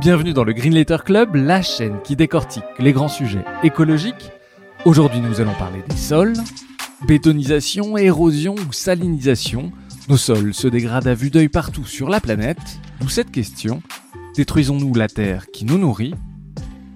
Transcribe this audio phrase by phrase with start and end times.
[0.00, 4.30] Bienvenue dans le Green Letter Club, la chaîne qui décortique les grands sujets écologiques.
[4.84, 6.34] Aujourd'hui, nous allons parler des sols.
[7.08, 9.72] Bétonisation, érosion ou salinisation,
[10.08, 12.78] nos sols se dégradent à vue d'œil partout sur la planète.
[13.00, 13.82] D'où cette question
[14.36, 16.14] détruisons-nous la Terre qui nous nourrit?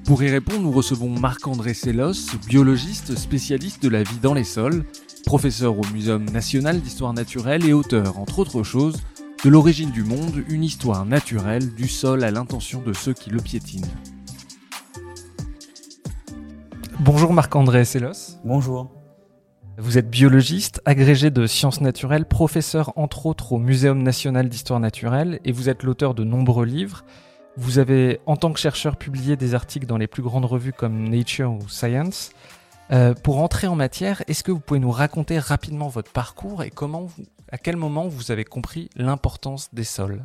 [0.05, 4.85] Pour y répondre, nous recevons Marc-André Sellos, biologiste spécialiste de la vie dans les sols,
[5.27, 9.01] professeur au Muséum national d'histoire naturelle et auteur, entre autres choses,
[9.45, 13.41] de l'origine du monde, une histoire naturelle du sol à l'intention de ceux qui le
[13.41, 13.89] piétinent.
[17.01, 18.39] Bonjour Marc-André Sellos.
[18.45, 18.93] Bonjour.
[19.79, 25.41] Vous êtes biologiste, agrégé de sciences naturelles, professeur entre autres au Muséum national d'histoire naturelle
[25.45, 27.05] et vous êtes l'auteur de nombreux livres.
[27.57, 31.09] Vous avez, en tant que chercheur, publié des articles dans les plus grandes revues comme
[31.09, 32.31] Nature ou Science.
[32.93, 36.71] Euh, pour entrer en matière, est-ce que vous pouvez nous raconter rapidement votre parcours et
[36.71, 37.09] comment,
[37.53, 40.25] à quel moment vous avez compris l'importance des sols?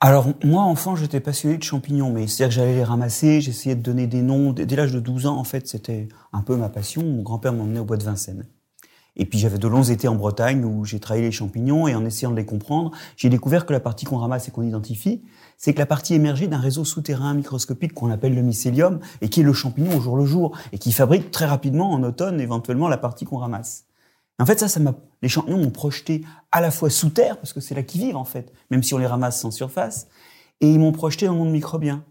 [0.00, 3.82] Alors moi, enfant, j'étais passionné de champignons, mais c'est-à-dire que j'allais les ramasser, j'essayais de
[3.82, 4.52] donner des noms.
[4.52, 7.02] Dès l'âge de 12 ans, en fait, c'était un peu ma passion.
[7.02, 8.46] Mon grand-père m'emmenait au bois de Vincennes.
[9.14, 12.02] Et puis j'avais de longs étés en Bretagne où j'ai travaillé les champignons et en
[12.02, 15.22] essayant de les comprendre, j'ai découvert que la partie qu'on ramasse et qu'on identifie,
[15.58, 19.40] c'est que la partie émergée d'un réseau souterrain microscopique qu'on appelle le mycélium et qui
[19.40, 22.88] est le champignon au jour le jour et qui fabrique très rapidement en automne éventuellement
[22.88, 23.84] la partie qu'on ramasse.
[24.38, 27.52] En fait, ça, ça m'a, les champignons m'ont projeté à la fois sous terre, parce
[27.52, 30.08] que c'est là qu'ils vivent, en fait, même si on les ramasse sans surface,
[30.60, 32.04] et ils m'ont projeté dans le monde microbien.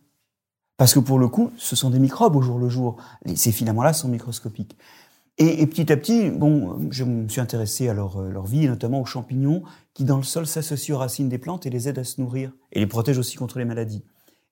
[0.78, 2.98] Parce que pour le coup, ce sont des microbes au jour le jour.
[3.36, 4.78] Ces filaments-là sont microscopiques.
[5.38, 9.02] Et, petit à petit, bon, je me suis intéressé à leur, leur vie, et notamment
[9.02, 9.64] aux champignons
[9.94, 12.52] qui, dans le sol, s'associent aux racines des plantes et les aident à se nourrir,
[12.72, 14.04] et les protègent aussi contre les maladies.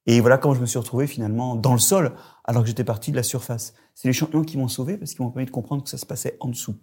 [0.07, 3.11] Et voilà quand je me suis retrouvé finalement dans le sol, alors que j'étais parti
[3.11, 3.73] de la surface.
[3.94, 6.05] C'est les champignons qui m'ont sauvé parce qu'ils m'ont permis de comprendre que ça se
[6.05, 6.75] passait en dessous.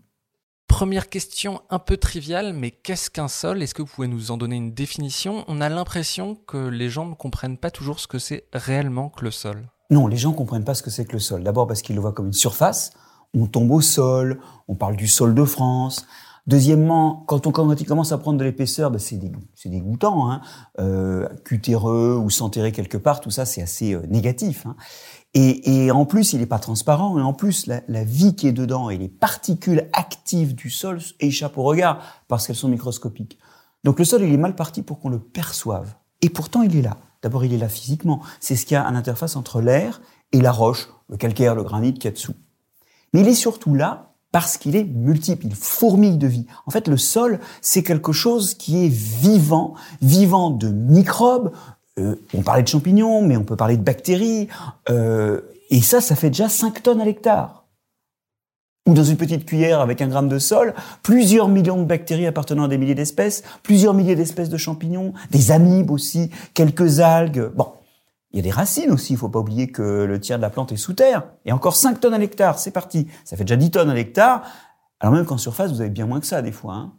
[0.77, 3.63] Première question un peu triviale, mais qu'est-ce qu'un sol?
[3.63, 5.43] Est-ce que vous pouvez nous en donner une définition?
[5.49, 9.25] On a l'impression que les gens ne comprennent pas toujours ce que c'est réellement que
[9.25, 9.71] le sol.
[9.89, 11.43] Non, les gens ne comprennent pas ce que c'est que le sol.
[11.43, 12.93] D'abord parce qu'ils le voient comme une surface.
[13.33, 14.39] On tombe au sol,
[14.69, 16.05] on parle du sol de France.
[16.47, 19.19] Deuxièmement, quand on, commence à prendre de l'épaisseur, ben c'est
[19.69, 20.31] dégoûtant.
[20.31, 20.43] Hein.
[20.79, 24.67] Euh, cutéreux ou s'enterrer quelque part, tout ça c'est assez euh, négatif.
[24.67, 24.77] Hein.
[25.35, 27.19] Et, en plus, il n'est pas transparent.
[27.19, 30.99] Et en plus, la, la, vie qui est dedans et les particules actives du sol
[31.21, 33.39] échappent au regard parce qu'elles sont microscopiques.
[33.85, 35.95] Donc le sol, il est mal parti pour qu'on le perçoive.
[36.23, 36.97] Et pourtant, il est là.
[37.23, 38.23] D'abord, il est là physiquement.
[38.41, 40.01] C'est ce qu'il y a à l'interface entre l'air
[40.33, 42.35] et la roche, le calcaire, le granit qu'il y a dessous.
[43.13, 46.47] Mais il est surtout là parce qu'il est multiple, il fourmille de vie.
[46.67, 51.53] En fait, le sol, c'est quelque chose qui est vivant, vivant de microbes,
[51.99, 54.49] euh, on parlait de champignons, mais on peut parler de bactéries.
[54.91, 55.41] Euh,
[55.71, 57.65] et ça, ça fait déjà 5 tonnes à l'hectare.
[58.87, 62.65] Ou dans une petite cuillère avec un gramme de sol, plusieurs millions de bactéries appartenant
[62.65, 67.51] à des milliers d'espèces, plusieurs milliers d'espèces de champignons, des amibes aussi, quelques algues.
[67.57, 67.73] Bon,
[68.31, 70.51] il y a des racines aussi, il faut pas oublier que le tiers de la
[70.51, 71.25] plante est sous terre.
[71.47, 73.09] Et encore 5 tonnes à l'hectare, c'est parti.
[73.25, 74.45] Ça fait déjà 10 tonnes à l'hectare.
[75.01, 76.75] Alors même qu'en surface, vous avez bien moins que ça des fois.
[76.75, 76.93] Hein.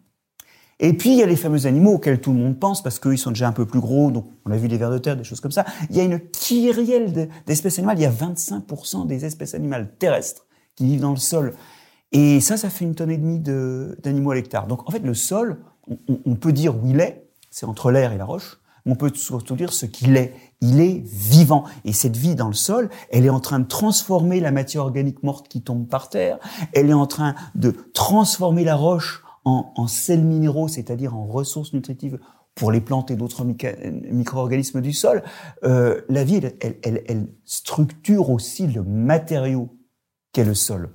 [0.79, 3.17] Et puis, il y a les fameux animaux auxquels tout le monde pense parce qu'ils
[3.17, 4.11] sont déjà un peu plus gros.
[4.11, 5.65] Donc, on a vu les vers de terre, des choses comme ça.
[5.89, 7.97] Il y a une kyrielle d'espèces animales.
[7.97, 10.45] Il y a 25% des espèces animales terrestres
[10.75, 11.55] qui vivent dans le sol.
[12.11, 14.67] Et ça, ça fait une tonne et demie d'animaux à l'hectare.
[14.67, 17.27] Donc, en fait, le sol, on, on peut dire où il est.
[17.49, 18.59] C'est entre l'air et la roche.
[18.85, 20.33] On peut surtout dire ce qu'il est.
[20.61, 21.63] Il est vivant.
[21.85, 25.23] Et cette vie dans le sol, elle est en train de transformer la matière organique
[25.23, 26.37] morte qui tombe par terre.
[26.73, 32.19] Elle est en train de transformer la roche en, sels minéraux, c'est-à-dire en ressources nutritives
[32.55, 35.23] pour les plantes et d'autres micro-organismes du sol,
[35.63, 39.77] euh, la vie, elle, structure aussi le matériau
[40.33, 40.89] qu'est le sol.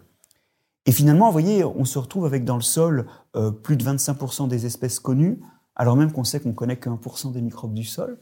[0.87, 3.07] Et finalement, vous voyez, on se retrouve avec dans le sol
[3.37, 5.41] euh, plus de 25% des espèces connues,
[5.77, 8.21] alors même qu'on sait qu'on connaît que 1% des microbes du sol.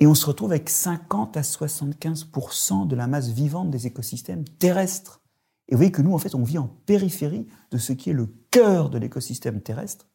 [0.00, 5.20] Et on se retrouve avec 50 à 75% de la masse vivante des écosystèmes terrestres.
[5.68, 8.14] Et vous voyez que nous, en fait, on vit en périphérie de ce qui est
[8.14, 10.06] le cœur de l'écosystème terrestre,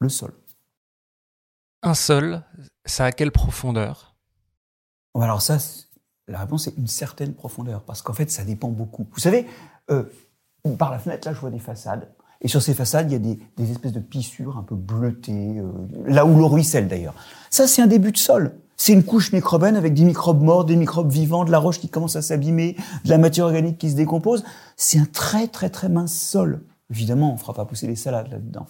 [0.00, 0.32] le sol.
[1.82, 2.42] Un sol,
[2.84, 4.14] ça a quelle profondeur?
[5.14, 5.58] Alors ça,
[6.28, 9.06] la réponse est une certaine profondeur, parce qu'en fait, ça dépend beaucoup.
[9.12, 9.46] Vous savez,
[9.90, 10.04] euh,
[10.78, 12.08] par la fenêtre, là, je vois des façades.
[12.40, 15.58] Et sur ces façades, il y a des, des espèces de pissures un peu bleutées,
[15.58, 15.72] euh,
[16.06, 17.14] là où l'eau ruisselle d'ailleurs.
[17.50, 18.56] Ça, c'est un début de sol.
[18.84, 21.88] C'est une couche microbienne avec des microbes morts, des microbes vivants, de la roche qui
[21.88, 22.74] commence à s'abîmer,
[23.04, 24.42] de la matière organique qui se décompose.
[24.76, 26.64] C'est un très très très mince sol.
[26.90, 28.66] Évidemment, on fera pas pousser les salades là-dedans.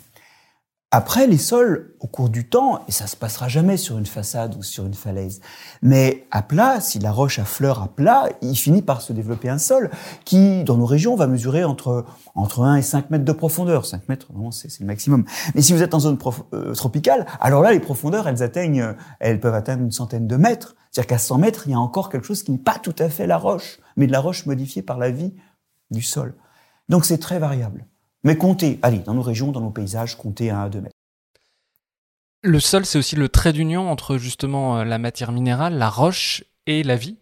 [0.94, 4.54] Après, les sols, au cours du temps, et ça se passera jamais sur une façade
[4.56, 5.40] ou sur une falaise,
[5.80, 9.48] mais à plat, si la roche a fleur à plat, il finit par se développer
[9.48, 9.90] un sol
[10.26, 12.04] qui, dans nos régions, va mesurer entre,
[12.34, 13.86] entre 1 et 5 mètres de profondeur.
[13.86, 15.24] 5 mètres, vraiment, c'est le maximum.
[15.54, 16.18] Mais si vous êtes en zone
[16.52, 20.76] euh, tropicale, alors là, les profondeurs, elles atteignent, elles peuvent atteindre une centaine de mètres.
[20.90, 23.08] C'est-à-dire qu'à 100 mètres, il y a encore quelque chose qui n'est pas tout à
[23.08, 25.32] fait la roche, mais de la roche modifiée par la vie
[25.90, 26.34] du sol.
[26.90, 27.86] Donc c'est très variable.
[28.24, 30.96] Mais comptez, allez, dans nos régions, dans nos paysages, comptez à 1 à 2 mètres.
[32.44, 36.44] Le sol, c'est aussi le trait d'union entre justement euh, la matière minérale, la roche
[36.66, 37.16] et la vie?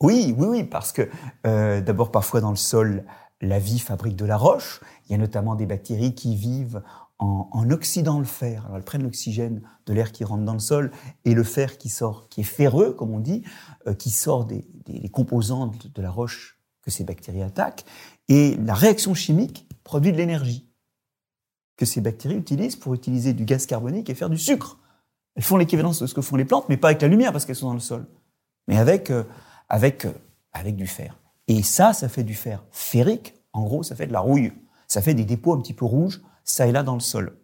[0.00, 1.08] Oui, oui, oui, parce que
[1.46, 3.04] euh, d'abord, parfois dans le sol,
[3.40, 4.80] la vie fabrique de la roche.
[5.06, 6.82] Il y a notamment des bactéries qui vivent
[7.18, 8.64] en, oxydant le fer.
[8.66, 10.92] Alors elles prennent l'oxygène de l'air qui rentre dans le sol
[11.24, 13.42] et le fer qui sort, qui est ferreux, comme on dit,
[13.86, 17.84] euh, qui sort des, des, composants de la roche que ces bactéries attaquent.
[18.28, 20.68] Et la réaction chimique produit de l'énergie
[21.78, 24.76] que ces bactéries utilisent pour utiliser du gaz carbonique et faire du sucre.
[25.34, 27.46] Elles font l'équivalence de ce que font les plantes, mais pas avec la lumière parce
[27.46, 28.06] qu'elles sont dans le sol,
[28.66, 29.24] mais avec, euh,
[29.70, 30.12] avec, euh,
[30.52, 31.16] avec du fer.
[31.46, 33.32] Et ça, ça fait du fer ferrique.
[33.54, 34.52] En gros, ça fait de la rouille.
[34.88, 37.38] Ça fait des dépôts un petit peu rouges, ça et là dans le sol.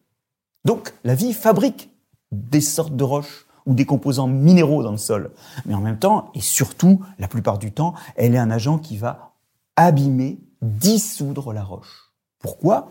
[0.67, 1.97] Donc, la vie fabrique
[2.31, 5.31] des sortes de roches ou des composants minéraux dans le sol.
[5.65, 8.99] Mais en même temps, et surtout, la plupart du temps, elle est un agent qui
[8.99, 9.33] va
[9.77, 12.04] abîmer dissoudre la roche.
[12.45, 12.91] Pourquoi?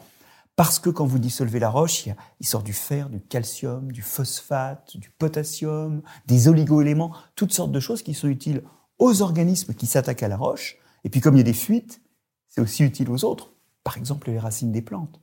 [0.55, 2.07] Parce que quand vous dissolvez la roche,
[2.39, 7.79] il, sort du fer, du calcium, du phosphate, du potassium, des oligoéléments, toutes sortes de
[7.79, 8.63] choses qui sont utiles
[8.97, 10.77] aux organismes qui s'attaquent à la roche.
[11.03, 12.01] Et puis comme il y a des fuites,
[12.50, 13.51] c'est aussi utile aux autres.
[13.83, 15.21] Par exemple, les racines des plantes.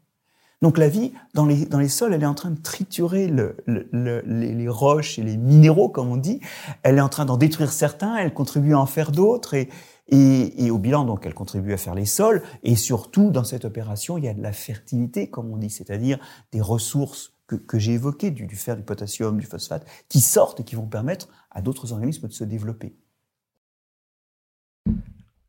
[0.62, 3.56] Donc la vie, dans les, dans les sols, elle est en train de triturer le,
[3.66, 6.40] les, roches et les minéraux, comme on dit.
[6.84, 9.56] Elle est en train d'en détruire certains, elle contribue à en faire d'autres.
[10.10, 12.42] Et, au bilan, donc, elle contribue à faire les sols.
[12.62, 16.18] Et surtout, dans cette opération, il y a de la fertilité, comme on dit, c'est-à-dire
[16.52, 20.76] des ressources que, j'ai évoquées, du, fer, du potassium, du phosphate, qui sortent et qui
[20.76, 22.94] vont permettre à d'autres organismes de se développer.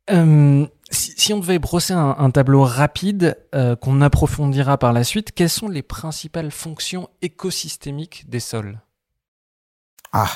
[0.09, 5.49] Euh, si, on devait brosser un, tableau rapide euh, qu'on approfondira par la suite, quelles
[5.49, 8.81] sont les principales fonctions écosystémiques des sols?
[10.11, 10.29] Ah,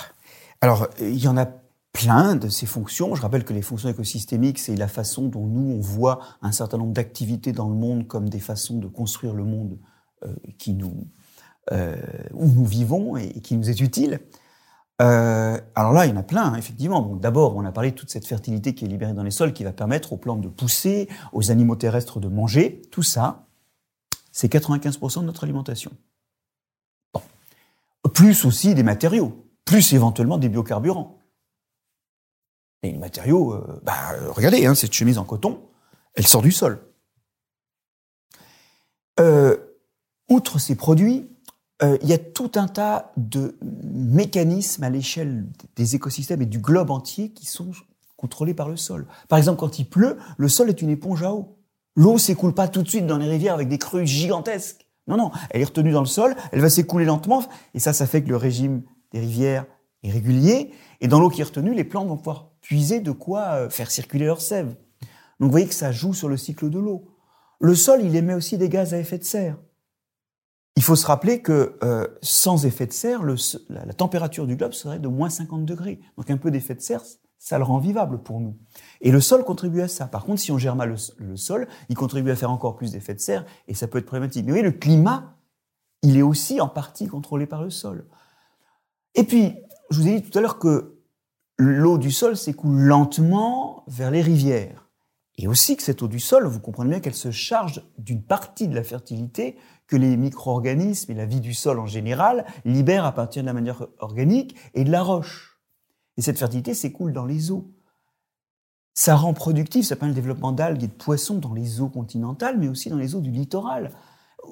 [0.62, 1.48] alors il y en a
[1.96, 3.16] plein de ces fonctions.
[3.16, 6.78] Je rappelle que les fonctions écosystémiques, c'est la façon dont nous, on voit un certain
[6.78, 9.80] nombre d'activités dans le monde comme des façons de construire le monde
[10.24, 10.36] euh,
[11.72, 11.96] euh,
[12.34, 14.20] où nous vivons et, qui nous est utile.
[15.02, 17.16] Euh, alors là, il y en a plein, hein, effectivement.
[17.16, 19.64] D'abord, on a parlé de toute cette fertilité qui est libérée dans les sols, qui
[19.64, 22.82] va permettre aux plantes de pousser, aux animaux terrestres de manger.
[22.92, 23.48] Tout ça,
[24.34, 25.92] c'est 95% de notre alimentation.
[27.14, 27.22] Bon.
[28.14, 31.20] Plus aussi des matériaux, plus éventuellement des biocarburants.
[32.86, 33.94] Et les matériaux, euh, bah,
[34.30, 35.62] regardez, hein, cette chemise en coton,
[36.14, 36.80] elle sort du sol.
[39.20, 39.58] Euh,
[40.30, 41.28] outre ces produits,
[41.82, 45.46] euh, il y a tout un tas de mécanismes à l'échelle
[45.76, 47.72] des écosystèmes et du globe entier qui sont
[48.18, 49.08] contrôlés par le sol.
[49.28, 51.58] Par exemple, quand il pleut, le sol est une éponge à eau.
[51.96, 54.86] L'eau s'écoule pas tout de suite dans les rivières avec des crues gigantesques.
[55.08, 57.44] Non, non, elle est retenue dans le sol, elle va s'écouler lentement,
[57.74, 59.66] et ça, ça fait que le régime des rivières
[60.04, 60.72] est régulier,
[61.02, 63.92] et dans l'eau qui est retenue, les plantes vont pouvoir puiser de quoi euh, faire
[63.92, 64.76] circuler leur sève.
[65.40, 67.08] Donc vous voyez que ça joue sur le cycle de l'eau.
[67.60, 69.58] Le sol, il émet aussi des gaz à effet de serre.
[70.78, 73.36] Il faut se rappeler que euh, sans effet de serre, le,
[73.70, 76.00] la, température du globe serait de moins 50 degrés.
[76.18, 77.02] Donc un peu d'effet de serre,
[77.38, 78.58] ça le rend vivable pour nous.
[79.02, 80.08] Et le sol contribue à ça.
[80.08, 83.14] Par contre, si on gère mal le, sol, il contribue à faire encore plus d'effet
[83.14, 84.46] de serre et ça peut être problématique.
[84.46, 85.38] Mais vous voyez, le climat,
[86.02, 88.08] il est aussi en partie contrôlé par le sol.
[89.14, 89.56] Et puis,
[89.90, 91.00] je vous ai dit tout à l'heure que
[91.58, 94.90] l'eau du sol s'écoule lentement vers les rivières.
[95.38, 98.68] Et aussi que cette eau du sol, vous comprenez bien qu'elle se charge d'une partie
[98.68, 103.12] de la fertilité que les micro-organismes et la vie du sol en général libèrent à
[103.12, 105.60] partir de la manière organique et de la roche.
[106.18, 107.70] Et cette fertilité s'écoule dans les eaux.
[108.94, 112.58] Ça rend productif, ça permet le développement d'algues et de poissons dans les eaux continentales,
[112.58, 113.92] mais aussi dans les eaux du littoral.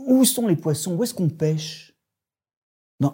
[0.06, 0.96] Où sont les poissons?
[0.96, 1.93] Où est-ce qu'on pêche?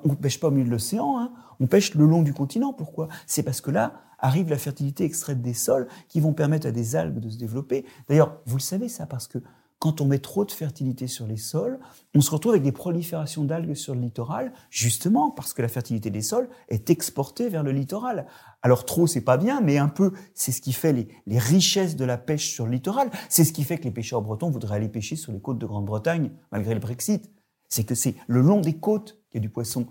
[0.03, 1.31] On ne pêche pas au milieu de l'océan, hein.
[1.59, 2.73] on pêche le long du continent.
[2.73, 3.07] Pourquoi?
[3.25, 6.95] C'est parce que là arrive la fertilité extraite des sols qui vont permettre à des
[6.95, 7.85] algues de se développer.
[8.07, 9.39] D'ailleurs, vous le savez ça, parce que
[9.79, 11.79] quand on met trop de fertilité sur les sols,
[12.13, 16.09] on se retrouve avec des proliférations d'algues sur le littoral, justement parce que la fertilité
[16.09, 18.27] des sols est exportée vers le littoral.
[18.61, 22.03] Alors trop, c'est pas bien, mais un peu, c'est ce qui fait les, richesses de
[22.03, 23.09] la pêche sur le littoral.
[23.29, 25.65] C'est ce qui fait que les pêcheurs bretons voudraient aller pêcher sur les côtes de
[25.65, 27.31] Grande-Bretagne, malgré le Brexit.
[27.69, 29.87] C'est que c'est le long des côtes qu'il y a du poisson.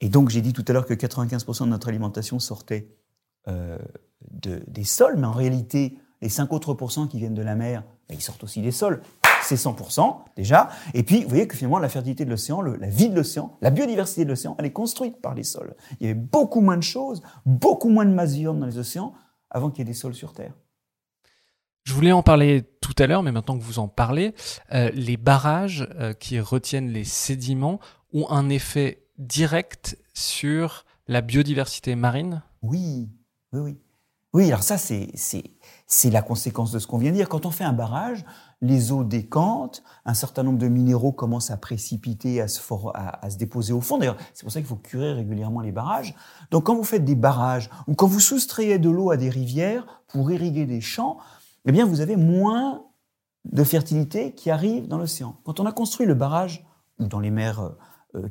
[0.00, 2.88] Et donc j'ai dit tout à l'heure que 95% de notre alimentation sortait
[3.48, 3.78] euh,
[4.30, 7.82] de, des sols, mais en réalité, les 5 autres pourcents qui viennent de la mer,
[8.08, 9.00] ben, ils sortent aussi des sols.
[9.42, 10.68] C'est 100% déjà.
[10.92, 13.70] Et puis, vous voyez que finalement, la fertilité de l'océan, la vie de l'océan, la
[13.70, 15.74] biodiversité de l'océan, elle est construite par les sols.
[15.98, 19.14] Il y avait beaucoup moins de choses, beaucoup moins de masse dans les océans
[19.48, 20.52] avant qu'il y ait des sols sur Terre.
[21.84, 24.34] Je voulais en parler tout à l'heure, mais maintenant que vous en parlez,
[24.72, 27.80] euh, les barrages euh, qui retiennent les sédiments
[28.12, 33.08] ont un effet direct sur la biodiversité marine Oui,
[33.52, 33.78] oui, oui.
[34.32, 35.10] Oui, alors ça, c'est,
[36.04, 37.28] la conséquence de ce qu'on vient de dire.
[37.28, 38.24] Quand on fait un barrage,
[38.60, 42.60] les eaux décantent, un certain nombre de minéraux commencent à précipiter, à se,
[42.94, 43.98] à, se déposer au fond.
[43.98, 46.14] D'ailleurs, c'est pour ça qu'il faut curer régulièrement les barrages.
[46.52, 50.02] Donc quand vous faites des barrages, ou quand vous soustrayez de l'eau à des rivières
[50.06, 51.18] pour irriguer des champs,
[51.64, 52.84] eh bien, vous avez moins
[53.44, 55.36] de fertilité qui arrive dans l'océan.
[55.44, 56.64] Quand on a construit le barrage,
[57.00, 57.70] ou dans les mers euh,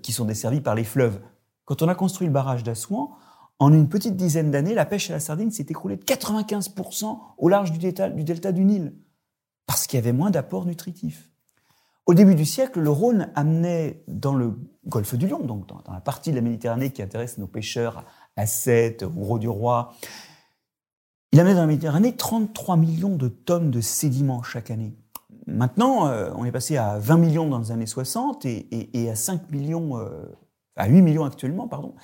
[0.02, 1.20] qui sont desservies par les fleuves,
[1.66, 3.12] quand on a construit le barrage d'Assouan,
[3.60, 7.50] en une petite dizaine d'années, la pêche à la sardine s'est écroulée de 95% au
[7.50, 8.94] large du delta, du delta du Nil,
[9.68, 11.30] parce qu'il y avait moins d'apports nutritifs.
[12.06, 14.58] Au début du siècle, le Rhône amenait dans le
[14.88, 18.04] golfe du Lion, donc dans, la partie de la Méditerranée qui intéresse nos pêcheurs
[18.36, 19.94] à Sète, au Gros du Roi,
[21.32, 24.96] il amenait dans la Méditerranée 33 millions de tonnes de sédiments chaque année.
[25.50, 29.52] Maintenant, euh, on est passé à 20 millions dans les années 60 et, à 5
[29.52, 30.26] millions, euh,
[30.76, 31.96] à 8 millions actuellement, pardon.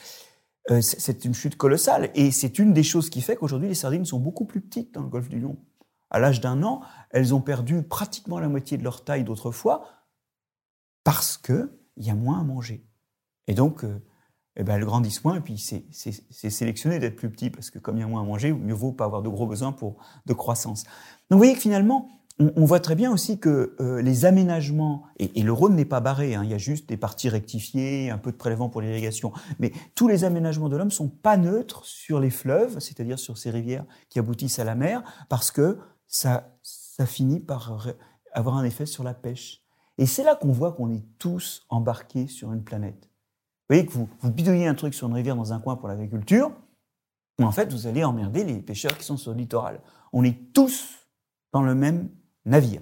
[0.72, 2.10] Euh, c'est une chute colossale.
[2.16, 5.02] Et c'est une des choses qui fait qu'aujourd'hui, les sardines sont beaucoup plus petites dans
[5.02, 5.58] le golfe du Lion.
[6.10, 9.86] À l'âge d'un an, elles ont perdu pratiquement la moitié de leur taille d'autrefois
[11.04, 12.86] parce qu'il y a moins à manger.
[13.48, 13.86] Et donc,
[14.56, 17.98] eh ben, elles grandissent moins et puis c'est sélectionné d'être plus petit parce que comme
[17.98, 20.34] il y a moins à manger, mieux vaut pas avoir de gros besoins pour de
[20.34, 20.84] croissance.
[21.30, 25.42] Donc vous voyez que finalement, on, voit très bien aussi que euh, les aménagements, et,
[25.42, 28.32] le Rhône n'est pas barré, hein, il y a juste des parties rectifiées, un peu
[28.32, 32.30] de prélèvement pour l'irrigation, mais tous les aménagements de l'homme sont pas neutres sur les
[32.30, 36.52] fleuves, c'est-à-dire sur ces rivières qui aboutissent à la mer, parce que ça,
[37.06, 37.88] finit par
[38.34, 39.64] avoir un effet sur la pêche.
[39.98, 43.10] Et c'est là qu'on voit qu'on est tous embarqués sur une planète.
[43.70, 45.88] Vous voyez que vous, vous bidouillez un truc sur une rivière dans un coin pour
[45.88, 46.52] l'agriculture,
[47.44, 49.82] en fait, vous allez emmerder les pêcheurs qui sont sur le littoral.
[50.14, 51.06] On est tous
[51.52, 52.10] dans le même
[52.46, 52.82] navire.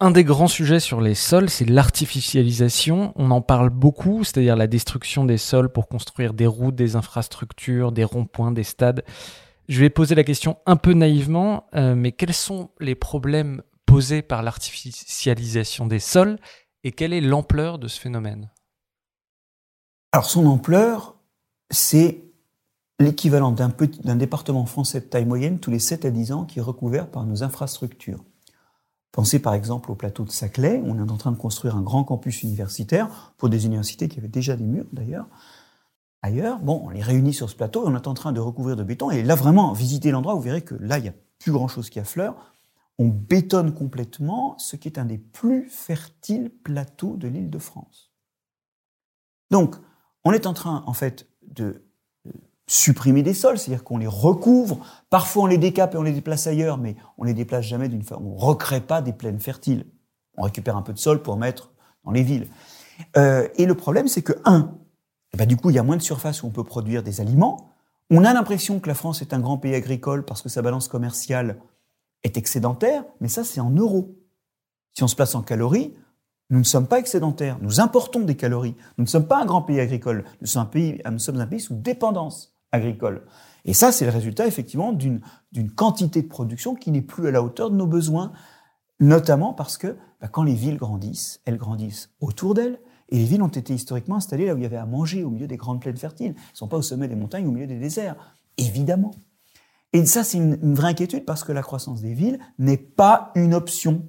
[0.00, 3.12] Un des grands sujets sur les sols, c'est l'artificialisation.
[3.16, 7.90] On en parle beaucoup, c'est-à-dire la destruction des sols pour construire des routes, des infrastructures,
[7.90, 9.04] des ronds-points, des stades.
[9.68, 14.22] Je vais poser la question un peu naïvement, euh, mais quels sont les problèmes posés
[14.22, 16.38] par l'artificialisation des sols
[16.84, 18.52] et quelle est l'ampleur de ce phénomène?
[20.12, 21.16] Alors son ampleur,
[21.70, 22.27] c'est
[22.98, 26.62] l'équivalent d'un département français de taille moyenne tous les 7 à 10 ans qui est
[26.62, 28.24] recouvert par nos infrastructures.
[29.12, 32.04] Pensez par exemple au plateau de Saclay, on est en train de construire un grand
[32.04, 35.26] campus universitaire pour des universités qui avaient déjà des murs d'ailleurs.
[36.22, 38.76] Ailleurs, bon, on les réunit sur ce plateau et on est en train de recouvrir
[38.76, 39.10] de béton.
[39.10, 42.00] Et là, vraiment, visitez l'endroit, vous verrez que là, il n'y a plus grand-chose qui
[42.00, 42.34] affleure.
[42.98, 48.10] On bétonne complètement ce qui est un des plus fertiles plateaux de l'île de France.
[49.52, 49.76] Donc,
[50.24, 51.87] on est en train, en fait, de
[52.68, 54.78] supprimer des sols, c'est-à-dire qu'on les recouvre.
[55.10, 58.02] Parfois, on les décape et on les déplace ailleurs, mais on les déplace jamais d'une
[58.02, 58.22] façon.
[58.24, 59.86] On recrée pas des plaines fertiles.
[60.36, 61.72] On récupère un peu de sol pour mettre
[62.04, 62.46] dans les villes.
[63.16, 64.74] Euh, et le problème, c'est que un,
[65.32, 67.20] eh ben, du coup, il y a moins de surface où on peut produire des
[67.20, 67.74] aliments.
[68.10, 70.88] On a l'impression que la France est un grand pays agricole parce que sa balance
[70.88, 71.58] commerciale
[72.22, 74.14] est excédentaire, mais ça, c'est en euros.
[74.94, 75.94] Si on se place en calories,
[76.50, 77.58] nous ne sommes pas excédentaires.
[77.62, 78.74] Nous importons des calories.
[78.98, 80.24] Nous ne sommes pas un grand pays agricole.
[80.40, 83.26] Nous sommes un pays, nous sommes un pays sous dépendance agricole.
[83.64, 85.20] Et ça, c'est le résultat effectivement d'une
[85.74, 88.32] quantité de production qui n'est plus à la hauteur de nos besoins,
[89.00, 93.42] notamment parce que bah, quand les villes grandissent, elles grandissent autour d'elles, et les villes
[93.42, 95.80] ont été historiquement installées là où il y avait à manger, au milieu des grandes
[95.80, 96.34] plaines fertiles.
[96.36, 98.16] Elles ne sont pas au sommet des montagnes, au milieu des déserts,
[98.58, 99.12] évidemment.
[99.94, 103.32] Et ça, c'est une, une vraie inquiétude parce que la croissance des villes n'est pas
[103.34, 104.06] une option,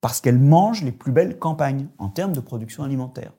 [0.00, 3.32] parce qu'elles mangent les plus belles campagnes en termes de production alimentaire.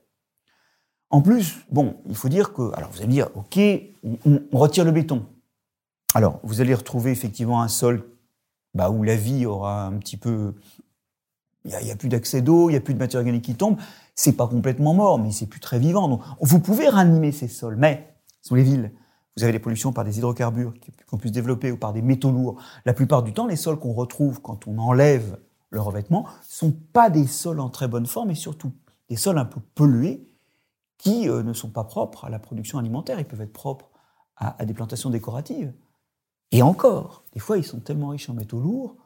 [1.09, 3.59] En plus, bon, il faut dire que, alors vous allez dire, ok,
[4.25, 5.25] on, retire le béton.
[6.13, 8.03] Alors, vous allez retrouver effectivement un sol
[8.73, 10.55] bah, où la vie aura un petit peu,
[11.63, 13.77] il n'y a, plus d'accès d'eau, il n'y a plus de matière organique qui tombe.
[14.15, 16.07] C'est pas complètement mort, mais c'est plus très vivant.
[16.07, 18.91] Donc, vous pouvez ranimer ces sols, mais sous les villes,
[19.37, 20.73] vous avez des pollutions par des hydrocarbures
[21.07, 22.61] qu'on puisse développer ou par des métaux lourds.
[22.85, 25.37] La plupart du temps, les sols qu'on retrouve quand on enlève
[25.71, 28.71] le revêtement sont pas des sols en très bonne forme et surtout
[29.09, 30.25] des sols un peu pollués
[30.97, 33.89] qui euh, ne sont pas propres à la production alimentaire, ils peuvent être propres
[34.37, 35.73] à, des plantations décoratives.
[36.51, 38.97] Et encore, des fois, ils sont tellement riches en métaux lourds,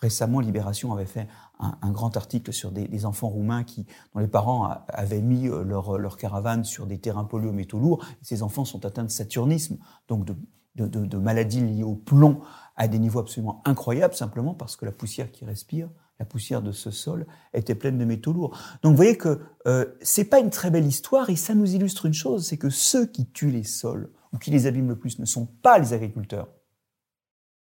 [0.00, 1.26] récemment, Libération avait fait
[1.58, 6.16] un, grand article sur des, enfants roumains qui, dont les parents avaient mis euh, leur,
[6.16, 8.04] caravane sur des terrains pollués aux métaux lourds.
[8.22, 10.36] ces enfants sont atteints de saturnisme, donc de,
[10.76, 12.40] de, maladies liées au plomb
[12.76, 16.72] à des niveaux absolument incroyables, simplement parce que la poussière qu'ils respirent, la poussière de
[16.72, 18.58] ce sol, était pleine de métaux lourds.
[18.82, 22.06] Donc vous voyez que euh, c'est pas une très belle histoire et ça nous illustre
[22.06, 25.18] une chose, c'est que ceux qui tuent les sols ou qui les abîment le plus
[25.18, 26.48] ne sont pas les agriculteurs,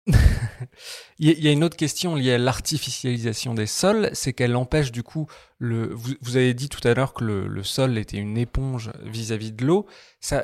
[1.20, 5.04] il y a une autre question liée à l'artificialisation des sols, c'est qu'elle empêche du
[5.04, 5.28] coup
[5.60, 5.94] le.
[5.94, 9.86] Vous, avez dit tout à l'heure que le, sol était une éponge vis-à-vis de l'eau.
[10.20, 10.44] Ça,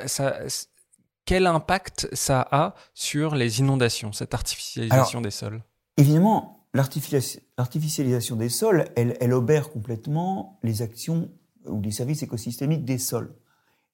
[1.24, 5.62] quel impact ça a sur les inondations, cette artificialisation des sols?
[5.96, 11.30] Évidemment, l'artificialisation des sols, elle, obère complètement les actions
[11.66, 13.34] ou les services écosystémiques des sols.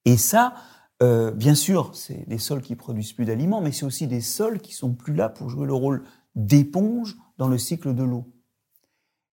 [0.05, 0.55] Et ça,
[1.03, 4.61] euh, bien sûr, c'est des sols qui produisent plus d'aliments, mais c'est aussi des sols
[4.61, 6.03] qui sont plus là pour jouer le rôle
[6.35, 8.27] d'éponge dans le cycle de l'eau.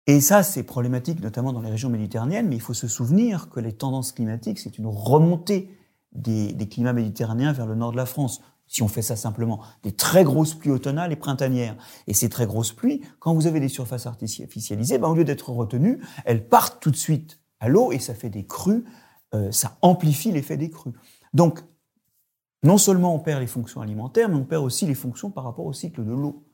[0.07, 3.59] Et ça, c'est problématique, notamment dans les régions méditerranéennes, mais il faut se souvenir que
[3.59, 5.71] les tendances climatiques, c'est une remontée
[6.13, 8.41] des, climats méditerranéens vers le nord de la France.
[8.67, 11.77] Si on fait ça simplement, des très grosses pluies automnales et printanières.
[12.07, 15.51] Et ces très grosses pluies, quand vous avez des surfaces artificialisées, ben, au lieu d'être
[15.51, 18.85] retenues, elles partent tout de suite à l'eau et ça fait des crues,
[19.35, 20.93] euh, ça amplifie l'effet des crues.
[21.33, 21.61] Donc,
[22.63, 25.67] non seulement on perd les fonctions alimentaires, mais on perd aussi les fonctions par rapport
[25.67, 26.45] au cycle de l'eau.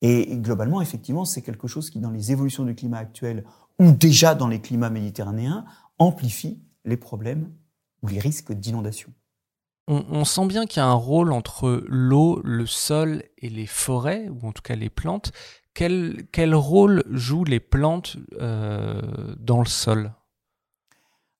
[0.00, 3.44] Et globalement, effectivement, c'est quelque chose qui, dans les évolutions du climat actuel,
[3.80, 5.64] ou déjà dans les climats méditerranéens,
[5.98, 7.52] amplifie les problèmes
[8.02, 9.12] ou les risques d'inondation.
[9.90, 14.28] On, sent bien qu'il y a un rôle entre l'eau, le sol et les forêts,
[14.28, 15.32] ou en tout cas les plantes.
[15.72, 19.00] Quel, rôle jouent les plantes euh,
[19.38, 20.12] dans le sol?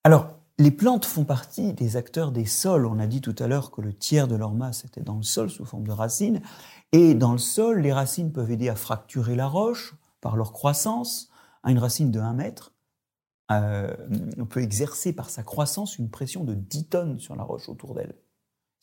[0.02, 2.87] Alors, les plantes font partie des acteurs des sols.
[2.87, 5.23] On a dit tout à l'heure que le tiers de leur masse était dans le
[5.23, 6.40] sol sous forme de racines.
[6.93, 11.28] Et dans le sol, les racines peuvent aider à fracturer la roche par leur croissance.
[11.64, 12.73] Une racine de 1 mètre
[13.50, 13.95] euh,
[14.37, 17.95] on peut exercer par sa croissance une pression de 10 tonnes sur la roche autour
[17.95, 18.14] d'elle.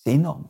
[0.06, 0.48] C'est énorme.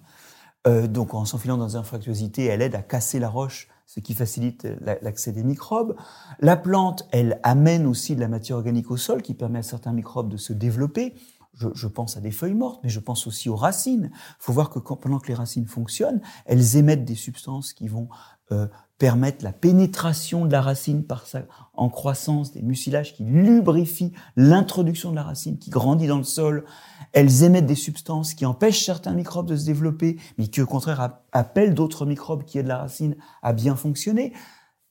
[0.68, 4.16] Euh, donc en s'enfilant dans une infractuosité, elle aide à casser la roche ce qui
[4.16, 5.96] facilite l'accès des microbes.
[6.40, 9.94] La plante, elle amène aussi de la matière organique au sol qui permet à certains
[9.94, 11.14] microbes de se développer.
[11.54, 14.10] Je, pense à des feuilles mortes, mais je pense aussi aux racines.
[14.12, 18.10] Il faut voir que pendant que les racines fonctionnent, elles émettent des substances qui vont
[18.52, 24.14] euh, permettre la pénétration de la racine par sa, en croissance, des mucilages qui lubrifient
[24.38, 26.64] l'introduction de la racine qui grandit dans le sol.
[27.12, 31.20] Elles émettent des substances qui empêchent certains microbes de se développer, mais qui au contraire
[31.34, 34.34] appellent d'autres microbes qui aident la racine à bien fonctionner.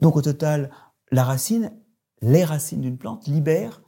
[0.01, 0.71] Donc au total,
[1.11, 1.73] la racine,
[2.21, 3.81] les racines d'une plante libèrent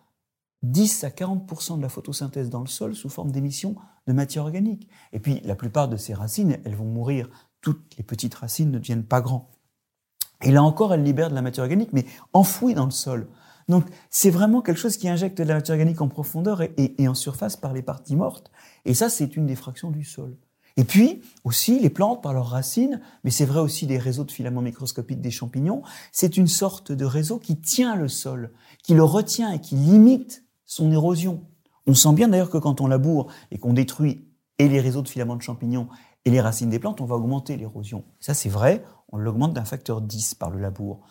[0.62, 3.76] 10 à 40 de la photosynthèse dans le sol sous forme d'émissions
[4.06, 4.88] de matière organique.
[5.12, 7.28] Et puis la plupart de ces racines, elles vont mourir.
[7.60, 9.50] Toutes les petites racines ne deviennent pas grands.
[10.42, 13.28] Et là encore, elle libère de la matière organique, mais enfouie dans le sol.
[13.68, 17.14] Donc c'est vraiment quelque chose qui injecte de la matière organique en profondeur et, en
[17.14, 18.50] surface par les parties mortes.
[18.84, 20.36] Et ça, c'est une des fractions du sol.
[20.78, 24.30] Et puis aussi, les plantes, par leurs racines, mais c'est vrai aussi des réseaux de
[24.30, 29.02] filaments microscopiques des champignons, c'est une sorte de réseau qui tient le sol, qui le
[29.02, 31.42] retient et qui limite son érosion.
[31.86, 34.26] On sent bien d'ailleurs que quand on laboure et qu'on détruit
[34.58, 35.88] et les réseaux de filaments de champignons
[36.26, 38.04] et les racines des plantes, on va augmenter l'érosion.
[38.20, 41.06] Ça, c'est vrai, on l'augmente d'un facteur 10 par le labour.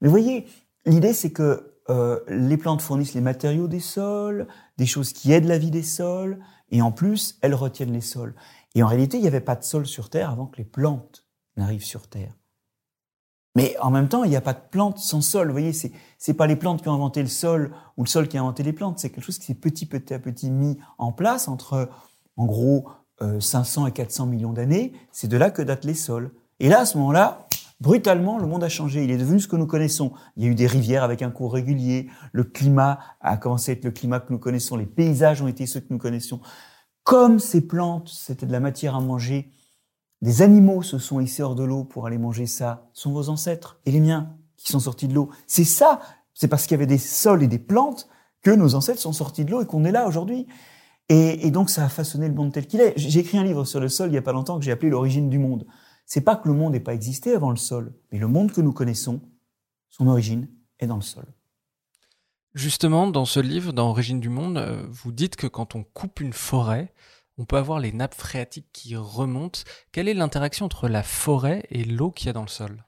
[0.00, 0.46] Mais voyez,
[0.84, 5.46] l'idée, c'est que euh, les plantes fournissent les matériaux des sols, des choses qui aident
[5.46, 8.34] la vie des sols, et en plus, elles retiennent les sols.
[8.74, 11.24] Et en réalité, il n'y avait pas de sol sur Terre avant que les plantes
[11.56, 12.34] n'arrivent sur Terre.
[13.54, 15.46] Mais en même temps, il n'y a pas de plantes sans sol.
[15.46, 18.28] Vous voyez, c'est c'est pas les plantes qui ont inventé le sol ou le sol
[18.28, 18.98] qui a inventé les plantes.
[18.98, 21.88] C'est quelque chose qui s'est petit petit à petit mis en place entre,
[22.36, 22.90] en gros,
[23.40, 24.92] 500 euh, et 400 millions d'années.
[25.10, 26.32] C'est de là que datent les sols.
[26.60, 27.46] Et là, à ce moment-là,
[27.80, 29.04] brutalement, le monde a changé.
[29.04, 30.12] Il est devenu ce que nous connaissons.
[30.36, 32.08] Il y a eu des rivières avec un cours régulier.
[32.32, 34.76] Le climat a commencé à être le climat que nous connaissons.
[34.76, 36.40] Les paysages ont été ceux que nous connaissions.
[37.04, 39.52] Comme ces plantes, c'était de la matière à manger,
[40.22, 42.88] des animaux se sont hissés hors de l'eau pour aller manger ça.
[42.94, 45.30] Ce sont vos ancêtres et les miens qui sont sortis de l'eau.
[45.46, 46.00] C'est ça.
[46.32, 48.08] C'est parce qu'il y avait des sols et des plantes
[48.42, 50.46] que nos ancêtres sont sortis de l'eau et qu'on est là aujourd'hui.
[51.08, 52.94] Et, et, donc ça a façonné le monde tel qu'il est.
[52.96, 54.90] J'ai écrit un livre sur le sol il y a pas longtemps que j'ai appelé
[54.90, 55.66] l'origine du monde
[56.06, 58.60] c'est pas que le monde n'ait pas existé avant le sol, mais le monde que
[58.60, 59.20] nous connaissons,
[59.88, 61.26] son origine est dans le sol.
[62.54, 66.20] Justement, dans ce livre, dans Origine du monde, euh, vous dites que quand on coupe
[66.20, 66.94] une forêt,
[67.36, 69.60] on peut avoir les nappes phréatiques qui remontent.
[69.92, 72.86] Quelle est l'interaction entre la forêt et l'eau qu'il y a dans le sol?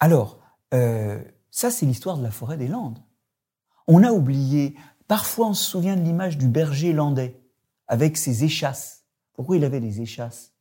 [0.00, 0.40] Alors,
[0.72, 3.02] euh, ça c'est l'histoire de la forêt des Landes.
[3.86, 4.76] On a oublié,
[5.08, 7.42] parfois on se souvient de l'image du berger landais
[7.86, 9.04] avec ses échasses.
[9.34, 10.54] Pourquoi il avait des échasses?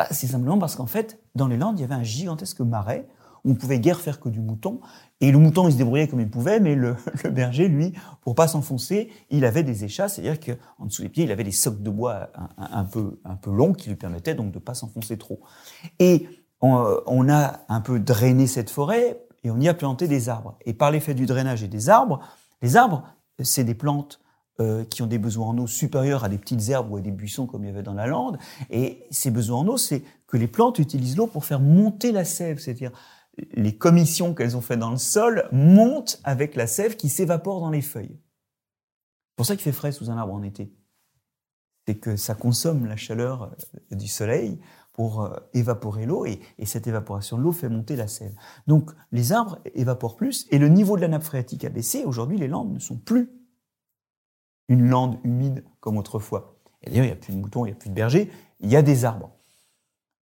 [0.00, 3.06] Bah, c'est simplement parce qu'en fait, dans les Landes, il y avait un gigantesque marais
[3.44, 4.80] où on pouvait guère faire que du mouton.
[5.20, 6.96] Et le mouton, il se débrouillait comme il pouvait, mais le,
[7.30, 11.30] berger, lui, pour pas s'enfoncer, il avait des échasses, c'est-à-dire qu'en dessous des pieds, il
[11.30, 14.58] avait des socs de bois un, peu, un peu longs qui lui permettaient donc de
[14.58, 15.42] pas s'enfoncer trop.
[15.98, 16.26] Et
[16.62, 20.56] on, on, a un peu drainé cette forêt et on y a planté des arbres.
[20.64, 22.20] Et par l'effet du drainage et des arbres,
[22.62, 23.02] les arbres,
[23.38, 24.18] c'est des plantes
[24.60, 27.10] euh, qui ont des besoins en eau supérieurs à des petites herbes ou à des
[27.10, 28.38] buissons comme il y avait dans la lande.
[28.68, 32.24] Et ces besoins en eau, c'est que les plantes utilisent l'eau pour faire monter la
[32.24, 32.92] sève, c'est-à-dire
[33.52, 37.70] les commissions qu'elles ont faites dans le sol montent avec la sève qui s'évapore dans
[37.70, 38.18] les feuilles.
[38.18, 40.74] C'est pour ça qu'il fait frais sous un arbre en été.
[41.86, 44.58] C'est que ça consomme la chaleur euh, du soleil
[44.92, 48.34] pour euh, évaporer l'eau et, et, cette évaporation de l'eau fait monter la sève.
[48.66, 52.04] Donc les arbres évaporent plus et le niveau de la nappe phréatique a baissé.
[52.04, 53.39] Aujourd'hui, les landes ne sont plus
[54.70, 56.56] une lande humide comme autrefois.
[56.82, 58.30] Et d'ailleurs, il n'y a plus de moutons, il n'y a plus de bergers,
[58.60, 59.32] il y a des arbres.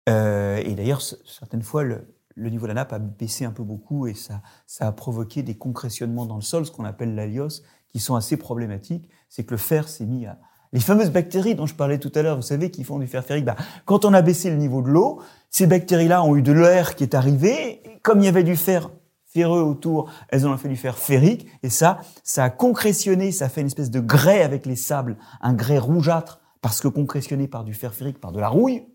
[0.08, 4.08] Euh, et d'ailleurs, certaines fois, le, niveau de la nappe a baissé un peu beaucoup
[4.08, 8.00] et ça, ça a provoqué des concrétionnements dans le sol, ce qu'on appelle l'alios, qui
[8.00, 9.10] sont assez problématiques.
[9.30, 10.38] C'est que le fer s'est mis à...
[10.74, 13.24] Les fameuses bactéries dont je parlais tout à l'heure, vous savez, qui font du fer
[13.24, 13.56] ferrique, bah,
[13.86, 17.04] quand on a baissé le niveau de l'eau, ces bactéries-là ont eu de l'air qui
[17.04, 18.90] est arrivé, comme il y avait du fer
[19.36, 23.60] ferreux autour, elles ont fait du fer ferrique, et ça, ça a concrétionné, ça fait
[23.60, 27.74] une espèce de grès avec les sables, un grès rougeâtre, parce que concrétionné par du
[27.74, 28.88] fer ferrique, par de la rouille,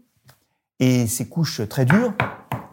[0.78, 2.14] et ces couches très dures,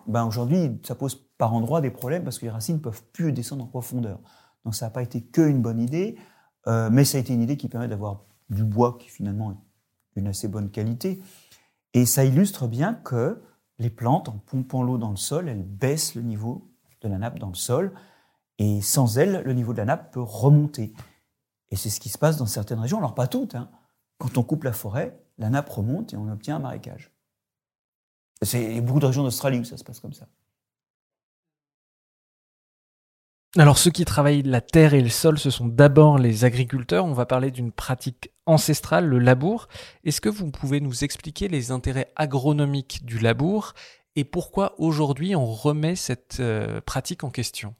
[0.07, 3.65] ben aujourd'hui, ça pose par endroits des problèmes parce que les racines peuvent plus descendre
[3.65, 4.21] en profondeur.
[4.63, 6.17] Donc ça n'a pas été que une bonne idée,
[6.67, 10.19] euh, mais ça a été une idée qui permet d'avoir du bois qui finalement est
[10.19, 11.21] d'une assez bonne qualité.
[11.93, 13.41] Et ça illustre bien que
[13.77, 17.39] les plantes, en pompant l'eau dans le sol, elles baissent le niveau de la nappe
[17.39, 17.93] dans le sol.
[18.59, 20.93] Et sans elle, le niveau de la nappe peut remonter.
[21.69, 23.55] Et c'est ce qui se passe dans certaines régions, alors pas toutes.
[23.55, 23.69] Hein.
[24.17, 27.11] Quand on coupe la forêt, la nappe remonte et on obtient un marécage.
[28.41, 30.27] C'est beaucoup de régions d'Australie où ça se passe comme ça.
[33.57, 37.05] Alors ceux qui travaillent la terre et le sol, ce sont d'abord les agriculteurs.
[37.05, 39.67] On va parler d'une pratique ancestrale, le labour.
[40.03, 43.73] Est-ce que vous pouvez nous expliquer les intérêts agronomiques du labour
[44.17, 47.75] et pourquoi aujourd'hui on remet cette euh, pratique en question?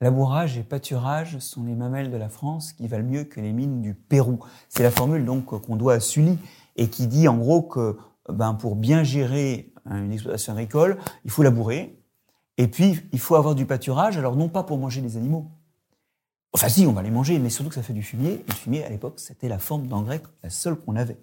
[0.00, 3.82] Labourage et pâturage sont les mamelles de la France qui valent mieux que les mines
[3.82, 4.38] du Pérou.
[4.68, 6.38] C'est la formule donc qu'on doit à Sully
[6.76, 11.42] et qui dit en gros que ben, pour bien gérer une exploitation agricole, il faut
[11.42, 12.00] labourer
[12.56, 14.16] et puis il faut avoir du pâturage.
[14.16, 15.50] Alors non pas pour manger des animaux.
[16.52, 18.34] Enfin si, on va les manger, mais surtout que ça fait du fumier.
[18.34, 21.18] Et le fumier, à l'époque, c'était la forme d'engrais, la seule qu'on avait.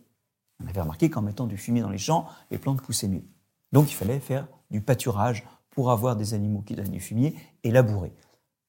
[0.61, 3.23] On avait remarqué qu'en mettant du fumier dans les champs, les plantes poussaient mieux.
[3.71, 7.71] Donc il fallait faire du pâturage pour avoir des animaux qui donnent du fumier et
[7.71, 8.13] labourer.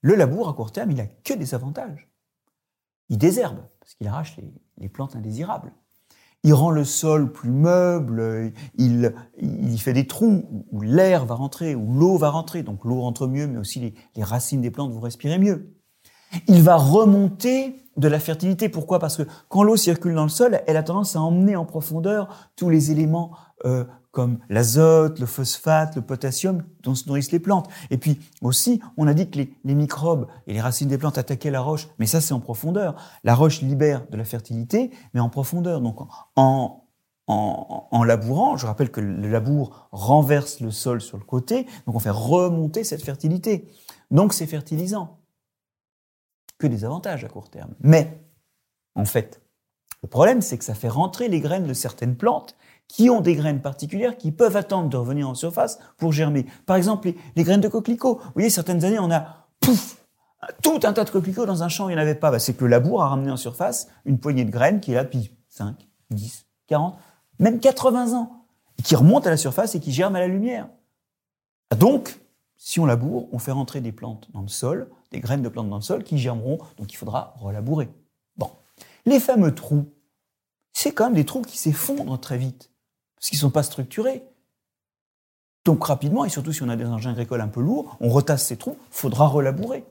[0.01, 2.09] Le labour, à court terme, il n'a que des avantages.
[3.09, 4.37] Il désherbe, parce qu'il arrache
[4.79, 5.73] les, plantes indésirables.
[6.43, 11.75] Il rend le sol plus meuble, il, il fait des trous où l'air va rentrer,
[11.75, 14.93] où l'eau va rentrer, donc l'eau rentre mieux, mais aussi les, les racines des plantes
[14.93, 15.77] vont respirer mieux.
[16.49, 18.69] Il va remonter de la fertilité.
[18.69, 18.99] Pourquoi?
[18.99, 22.51] Parce que quand l'eau circule dans le sol, elle a tendance à emmener en profondeur
[22.57, 23.85] tous les éléments euh,
[24.17, 27.69] comme l'azote, le phosphate, le potassium dont se nourrissent les plantes.
[27.91, 31.51] Et puis aussi, on a dit que les, microbes et les racines des plantes attaquaient
[31.51, 32.97] la roche, mais ça c'est en profondeur.
[33.25, 35.83] La roche libère de la fertilité, mais en profondeur.
[35.83, 36.01] Donc
[36.35, 36.89] en,
[37.27, 41.95] en, en, labourant, je rappelle que le labour renverse le sol sur le côté, donc
[41.95, 43.69] on fait remonter cette fertilité.
[44.11, 45.19] Donc c'est fertilisant.
[46.57, 47.75] Que des avantages à court terme.
[47.81, 48.19] Mais,
[48.95, 49.43] en fait,
[50.03, 52.57] le problème, c'est que ça fait rentrer les graines de certaines plantes
[52.89, 56.47] qui ont des graines particulières qui peuvent attendre de revenir en surface pour germer.
[56.67, 58.21] Par exemple, les, graines de coquelicots.
[58.23, 59.99] Vous voyez, certaines années, on a pouf,
[60.63, 62.31] tout un tas de coquelicots dans un champ, il n'y en avait pas.
[62.31, 64.95] Bah, c'est que le labour a ramené en surface une poignée de graines qui est
[64.95, 65.75] là depuis 5,
[66.11, 66.99] 10, 40,
[67.39, 68.47] même 80 ans,
[68.79, 70.69] et qui remonte à la surface et qui germe à la lumière.
[71.79, 72.21] Donc,
[72.57, 75.69] si on laboure, on fait rentrer des plantes dans le sol, des graines de plantes
[75.69, 77.89] dans le sol qui germeront, donc il faudra relabourer.
[78.37, 78.51] Bon.
[79.05, 79.93] Les fameux trous,
[80.73, 82.71] c'est quand même des trous qui s'effondrent très vite
[83.17, 84.23] parce qu'ils ne sont pas structurés.
[85.65, 88.47] Donc rapidement, et surtout si on a des engins agricoles un peu lourds, on retasse
[88.47, 89.85] ces trous, faudra relabourer.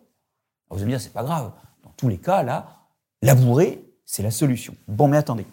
[0.69, 1.51] vous allez me dire, c'est pas grave.
[1.83, 2.87] Dans tous les cas, là,
[3.21, 4.75] labourer, c'est la solution.
[4.87, 5.45] Bon, mais attendez.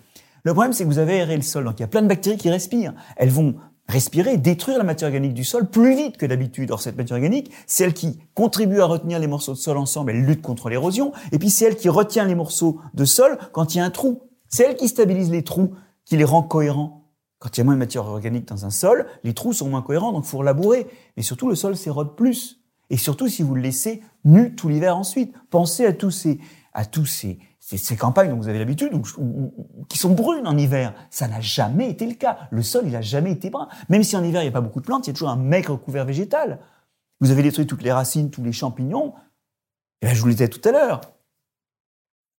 [0.44, 2.08] Le problème, c'est que vous avez aéré le sol, donc il y a plein de
[2.08, 2.94] bactéries qui respirent.
[3.16, 3.56] Elles vont
[3.88, 6.70] respirer, détruire la matière organique du sol plus vite que d'habitude.
[6.70, 10.12] Or, cette matière organique, c'est elle qui contribue à retenir les morceaux de sol ensemble,
[10.12, 13.74] elle lutte contre l'érosion, et puis c'est elle qui retient les morceaux de sol quand
[13.74, 14.22] il y a un trou.
[14.48, 17.01] C'est elle qui stabilise les trous, qui les rend cohérents.
[17.42, 19.82] Quand il y a moins de matière organique dans un sol, les trous sont moins
[19.82, 20.86] cohérents, donc il faut labourer.
[21.16, 22.60] Et surtout, le sol s'érode plus.
[22.88, 25.34] Et surtout, si vous le laissez nu tout l'hiver ensuite.
[25.50, 26.38] Pensez à tous ces,
[26.72, 28.92] à tous ces, ces, campagnes dont vous avez l'habitude,
[29.88, 30.94] qui sont brunes en hiver.
[31.10, 32.38] Ça n'a jamais été le cas.
[32.52, 33.66] Le sol, il n'a jamais été brun.
[33.88, 35.30] Même si en hiver, il n'y a pas beaucoup de plantes, il y a toujours
[35.30, 36.60] un maigre couvert végétal.
[37.20, 39.14] vous avez détruit toutes les racines, tous les champignons,
[40.02, 41.00] et là, je vous le disais tout à l'heure,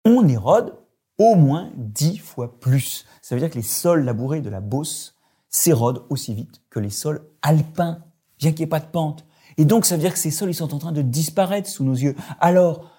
[0.04, 0.74] on érode
[1.18, 3.06] au moins dix fois plus.
[3.22, 5.16] Ça veut dire que les sols labourés de la Beauce
[5.48, 8.02] s'érodent aussi vite que les sols alpins,
[8.38, 9.24] bien qu'il n'y ait pas de pente.
[9.56, 11.84] Et donc, ça veut dire que ces sols, ils sont en train de disparaître sous
[11.84, 12.16] nos yeux.
[12.40, 12.90] Alors,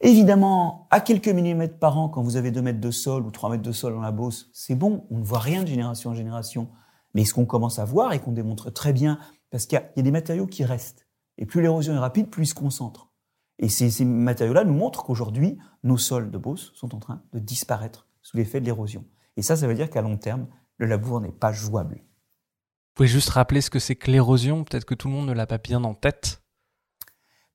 [0.00, 3.50] évidemment, à quelques millimètres par an, quand vous avez deux mètres de sol ou trois
[3.50, 6.14] mètres de sol dans la Beauce, c'est bon, on ne voit rien de génération en
[6.14, 6.68] génération.
[7.14, 9.18] Mais ce qu'on commence à voir et qu'on démontre très bien,
[9.50, 11.06] parce qu'il y, a des matériaux qui restent.
[11.38, 13.13] Et plus l'érosion est rapide, plus ils se concentrent.
[13.58, 17.38] Et ces, ces matériaux-là nous montrent qu'aujourd'hui, nos sols de Beauce sont en train de
[17.38, 19.04] disparaître sous l'effet de l'érosion.
[19.36, 20.46] Et ça, ça veut dire qu'à long terme,
[20.78, 21.96] le labour n'est pas jouable.
[21.96, 24.64] Vous pouvez juste rappeler ce que c'est que l'érosion?
[24.64, 26.42] Peut-être que tout le monde ne l'a pas bien en tête.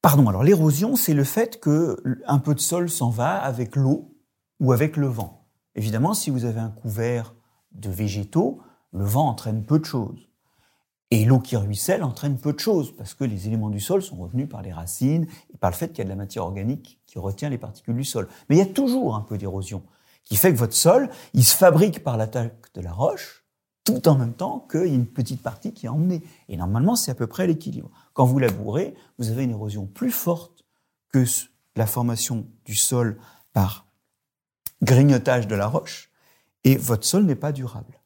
[0.01, 4.17] Pardon, alors l'érosion, c'est le fait que un peu de sol s'en va avec l'eau
[4.59, 5.47] ou avec le vent.
[5.75, 7.35] Évidemment, si vous avez un couvert
[7.71, 8.61] de végétaux,
[8.93, 10.28] le vent entraîne peu de choses.
[11.11, 14.15] Et l'eau qui ruisselle entraîne peu de choses, parce que les éléments du sol sont
[14.17, 16.99] retenus par les racines et par le fait qu'il y a de la matière organique
[17.07, 18.27] qui retient les particules du sol.
[18.47, 19.81] Mais il y a toujours un peu d'érosion,
[20.23, 23.43] qui fait que votre sol, il se fabrique par l'attaque de la roche,
[23.83, 26.21] tout en même temps qu'il y a une petite partie qui est emmenée.
[26.47, 27.89] Et normalement, c'est à peu près l'équilibre.
[28.13, 30.63] Quand vous labourez, vous avez une érosion plus forte
[31.11, 31.25] que
[31.75, 33.19] la formation du sol
[33.51, 33.87] par
[34.83, 36.11] grignotage de la roche,
[36.63, 37.99] et votre sol n'est pas durable.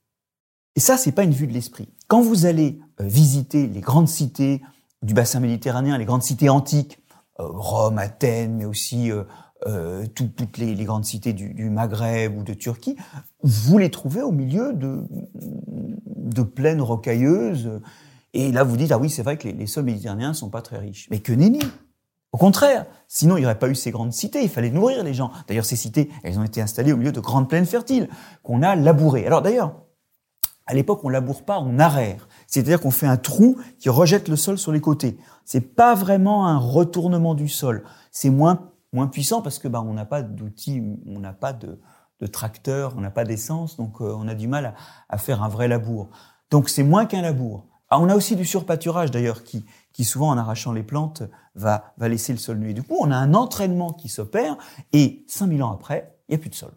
[0.76, 1.90] Et ça, c'est pas une vue de l'esprit.
[2.14, 4.62] Quand vous allez euh, visiter les grandes cités
[5.02, 7.00] du bassin méditerranéen, les grandes cités antiques,
[7.40, 12.98] euh, Rome, Athènes, mais aussi euh, toutes les, grandes cités du, Maghreb ou de Turquie,
[13.42, 17.82] vous les trouvez au milieu de, plaines rocailleuses.
[18.36, 20.62] Et là, vous dites, ah oui, c'est vrai que les, les sols méditerranéens sont pas
[20.62, 21.08] très riches.
[21.10, 21.62] Mais que nenni
[22.32, 25.16] Au contraire, sinon il n'y aurait pas eu ces grandes cités, il fallait nourrir les
[25.16, 25.32] gens.
[25.48, 28.08] D'ailleurs, ces cités, elles ont été installées au milieu de grandes plaines fertiles,
[28.44, 29.26] qu'on a labourées.
[29.26, 29.84] Alors d'ailleurs,
[30.66, 32.28] à l'époque, on laboure pas, on arrère.
[32.48, 35.18] C'est-à-dire qu'on fait un trou qui rejette le sol sur les côtés.
[35.46, 37.84] C'est pas vraiment un retournement du sol.
[38.12, 41.80] C'est moins moins puissant parce que bah on n'a pas d'outils, on n'a pas de,
[42.32, 44.76] tracteur, on n'a pas d'essence, donc euh, on a du mal à,
[45.10, 46.10] à, faire un vrai labour.
[46.52, 47.66] Donc c'est moins qu'un labour.
[47.90, 51.24] Ah, on a aussi du surpâturage d'ailleurs qui, qui souvent en arrachant les plantes
[51.54, 52.70] va, va laisser le sol nu.
[52.70, 54.58] Et du coup, on a un entraînement qui s'opère
[54.94, 56.72] et 5000 ans après, il n'y a plus de sol.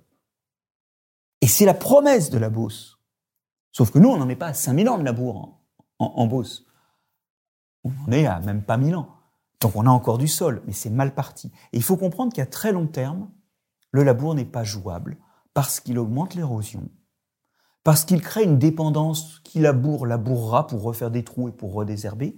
[1.40, 2.95] Et c'est la promesse de la Beauce
[3.76, 5.60] Sauf que nous, on n'en est pas à 5000 ans de labour
[5.98, 6.64] en, en, Beauce.
[7.84, 9.10] On en est à même pas 1000 ans.
[9.60, 11.52] Donc on a encore du sol, mais c'est mal parti.
[11.74, 13.30] Et il faut comprendre qu'à très long terme,
[13.90, 15.18] le labour n'est pas jouable
[15.52, 16.88] parce qu'il augmente l'érosion,
[17.84, 22.34] parce qu'il crée une dépendance qui laboure, labourera pour refaire des trous et pour redésherber,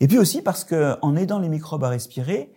[0.00, 2.50] et puis aussi parce qu'en aidant les microbes à respirer,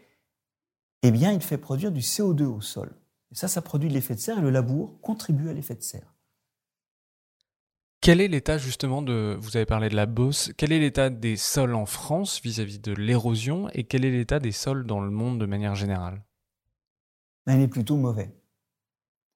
[1.03, 2.95] eh bien, il fait produire du CO2 au sol.
[3.33, 5.83] Et ça, ça produit de l'effet de serre et le labour contribue à l'effet de
[5.83, 6.13] serre.
[8.01, 11.37] Quel est l'état justement de, vous avez parlé de la Beauce, quel est l'état des
[11.37, 15.39] sols en France vis-à-vis de l'érosion et quel est l'état des sols dans le monde
[15.39, 16.23] de manière générale?
[17.45, 18.35] Il est plutôt mauvais.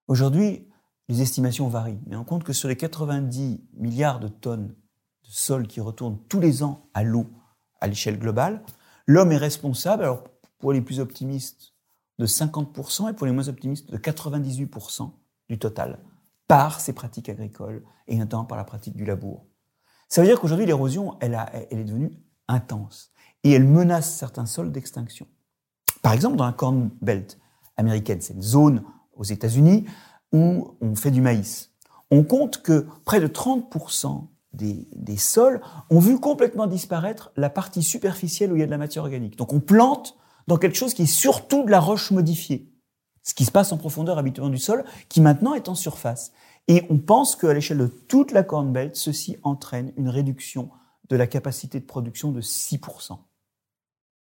[0.08, 0.67] Aujourd'hui,
[1.10, 5.67] les estimations varient, mais on compte que sur les 90 milliards de tonnes de sol
[5.67, 7.28] qui retournent tous les ans à l'eau
[7.82, 8.63] à l'échelle globale,
[9.06, 10.23] l'homme est responsable, alors
[10.58, 11.75] pour les plus optimistes,
[12.17, 15.12] de 50% et pour les moins optimistes, de 98%
[15.49, 15.99] du total
[16.48, 19.46] par ces pratiques agricoles et notamment par la pratique du labour.
[20.08, 21.38] Ça veut dire qu'aujourd'hui, l'érosion, elle,
[21.72, 22.12] est devenue
[22.48, 23.12] intense
[23.44, 25.28] et elle menace certains sols d'extinction.
[26.02, 27.40] Par exemple, dans la Corn Belt
[27.78, 29.86] américaine, c'est une zone aux États-Unis
[30.32, 31.72] où on fait du maïs.
[32.12, 37.84] On compte que près de 30% des, des, sols ont vu complètement disparaître la partie
[37.84, 39.38] superficielle où il y a de la matière organique.
[39.38, 40.16] Donc on plante
[40.48, 42.72] dans quelque chose qui est surtout de la roche modifiée
[43.26, 46.32] ce qui se passe en profondeur habituellement du sol, qui maintenant est en surface.
[46.68, 50.70] Et on pense qu'à l'échelle de toute la Corn Belt, ceci entraîne une réduction
[51.10, 53.18] de la capacité de production de 6%.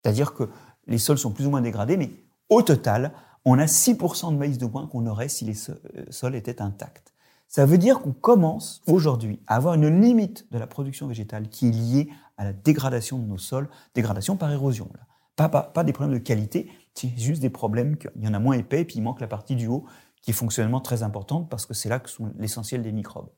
[0.03, 0.51] C'est-à-dire que
[0.87, 2.11] les sols sont plus ou moins dégradés, mais
[2.49, 3.13] au total,
[3.45, 5.75] on a 6% de maïs de moins qu'on aurait si les euh,
[6.11, 7.15] sols étaient intacts.
[7.47, 11.69] Ça veut dire qu'on commence aujourd'hui à avoir une limite de la production végétale qui
[11.69, 14.89] est liée à la dégradation de nos sols, dégradation par érosion.
[14.93, 15.01] Là.
[15.37, 18.39] Pas, pas, pas des problèmes de qualité, c'est juste des problèmes qu'il y en a
[18.39, 19.85] moins épais, et puis il manque la partie du haut,
[20.23, 23.29] qui est fonctionnellement très importante, parce que c'est là que sont l'essentiel des microbes.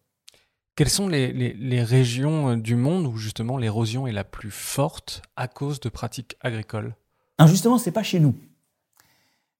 [0.76, 4.50] Quelles sont les, les, les régions euh, du monde où justement l'érosion est la plus
[4.50, 6.94] forte à cause de pratiques agricoles?
[7.38, 8.34] Alors justement, c'est pas chez nous.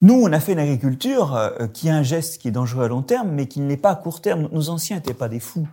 [0.03, 2.89] Nous, on a fait une agriculture euh, qui a un geste qui est dangereux à
[2.89, 4.49] long terme, mais qui ne l'est pas à court terme.
[4.51, 5.69] Nos anciens n'étaient pas des fous.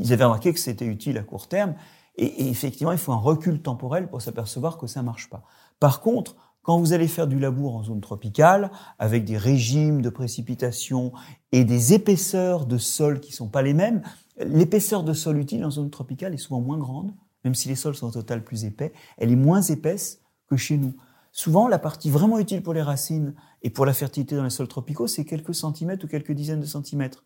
[0.00, 1.74] Ils avaient remarqué que c'était utile à court terme,
[2.16, 5.44] et, et, effectivement, il faut un recul temporel pour s'apercevoir que ça marche pas.
[5.78, 10.08] Par contre, quand vous allez faire du labour en zone tropicale, avec des régimes de
[10.08, 11.12] précipitation
[11.52, 14.02] et des épaisseurs de sol qui sont pas les mêmes,
[14.38, 17.94] l'épaisseur de sol utile en zone tropicale est souvent moins grande, même si les sols
[17.94, 20.96] sont au total plus épais, elle est moins épaisse que chez nous.
[21.32, 24.68] Souvent, la partie vraiment utile pour les racines et pour la fertilité dans les sols
[24.68, 27.24] tropicaux, c'est quelques centimètres ou quelques dizaines de centimètres.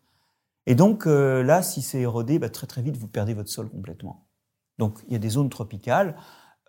[0.65, 3.69] Et donc euh, là, si c'est érodé, bah, très très vite, vous perdez votre sol
[3.69, 4.27] complètement.
[4.77, 6.17] Donc il y a des zones tropicales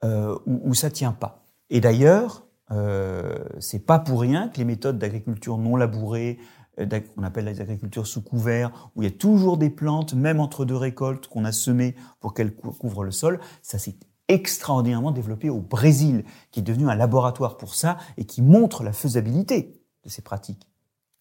[0.05, 1.45] euh, où, où ça tient pas.
[1.69, 6.39] Et d'ailleurs, euh, c'est pas pour rien que les méthodes d'agriculture non labourée,
[6.79, 10.41] euh, qu'on appelle les agricultures sous couvert, où il y a toujours des plantes, même
[10.41, 13.97] entre deux récoltes, qu'on a semées pour qu'elles couvrent le sol, ça s'est
[14.29, 18.93] extraordinairement développé au Brésil, qui est devenu un laboratoire pour ça et qui montre la
[18.93, 20.69] faisabilité de ces pratiques.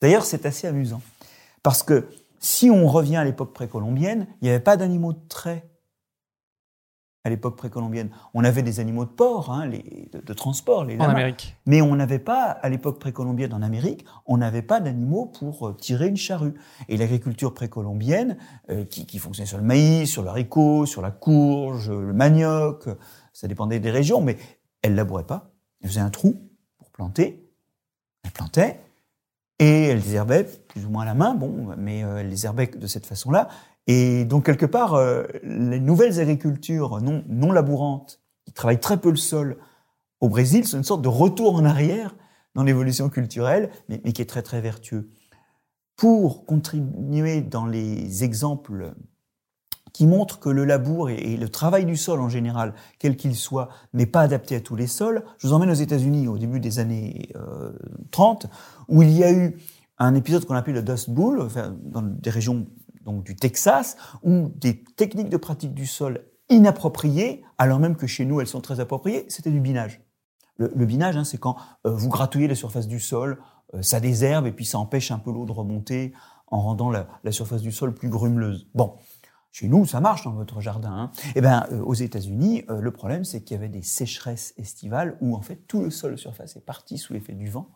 [0.02, 1.02] D'ailleurs, c'est assez amusant,
[1.64, 2.08] parce que
[2.40, 5.68] si on revient à l'époque précolombienne, il n'y avait pas d'animaux de trait
[7.24, 8.10] à l'époque précolombienne.
[8.34, 11.58] On avait des animaux de port, hein, les, de, transport, les En Amérique.
[11.66, 15.74] Mais on n'avait pas, à l'époque précolombienne en Amérique, on n'avait pas d'animaux pour euh,
[15.74, 16.54] tirer une charrue.
[16.88, 18.38] Et l'agriculture précolombienne,
[18.70, 22.88] euh, qui, qui, fonctionnait sur le maïs, sur le haricot, sur la courge, le manioc,
[23.34, 24.38] ça dépendait des régions, mais
[24.82, 25.52] elle labourait pas.
[25.82, 27.50] Elle faisait un trou pour planter.
[28.24, 28.80] Elle plantait.
[29.60, 32.88] Et elle désherbait plus ou moins à la main, bon, mais euh, elle désherbait de
[32.88, 33.50] cette façon-là.
[33.92, 39.10] Et donc, quelque part, euh, les nouvelles agricultures non, non labourantes, qui travaillent très peu
[39.10, 39.58] le sol
[40.22, 42.16] au Brésil, sont une sorte de retour en arrière
[42.54, 45.10] dans l'évolution culturelle, mais, qui est très, très vertueux.
[45.96, 48.94] Pour continuer dans les exemples
[49.92, 53.70] qui montrent que le labour et, le travail du sol en général, quel qu'il soit,
[53.94, 56.78] n'est pas adapté à tous les sols, je vous emmène aux États-Unis au début des
[56.78, 57.72] années euh,
[58.12, 58.46] 30,
[58.88, 59.58] où il y a eu
[59.98, 61.48] un épisode qu'on appelle le Dust Bowl,
[61.82, 62.68] dans des régions
[63.02, 68.26] donc du Texas, où des techniques de pratique du sol inappropriées, alors même que chez
[68.26, 70.02] nous elles sont très appropriées, c'était du binage.
[70.58, 71.56] Le, binage, hein, c'est quand
[71.88, 73.42] euh, vous gratouillez la surface du sol,
[73.74, 76.12] euh, ça désherbe et puis ça empêche un peu l'eau de remonter
[76.48, 78.68] en rendant la, la, surface du sol plus grumeleuse.
[78.74, 78.96] Bon,
[79.52, 80.92] chez nous, ça marche dans votre jardin.
[80.92, 81.12] Hein.
[81.36, 85.18] Eh ben, euh, aux États-Unis, euh, le problème, c'est qu'il y avait des sécheresses estivales
[85.22, 87.68] où en fait tout le sol de surface est parti sous l'effet du vent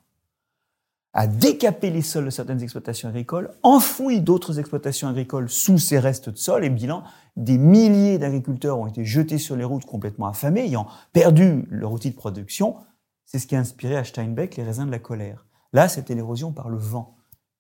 [1.13, 6.30] a décapé les sols de certaines exploitations agricoles, enfoui d'autres exploitations agricoles sous ces restes
[6.30, 7.04] de sol, et bilan,
[7.36, 12.10] des milliers d'agriculteurs ont été jetés sur les routes complètement affamés, ayant perdu leur outil
[12.10, 12.78] de production.
[13.26, 15.45] C'est ce qui a inspiré à Steinbeck les raisins de la colère.
[15.71, 17.17] Là, c'était l'érosion par le vent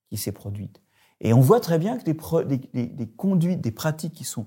[0.09, 0.81] qui s'est produite.
[1.21, 4.45] Et on voit très bien que des, des, des conduites, des pratiques qui sont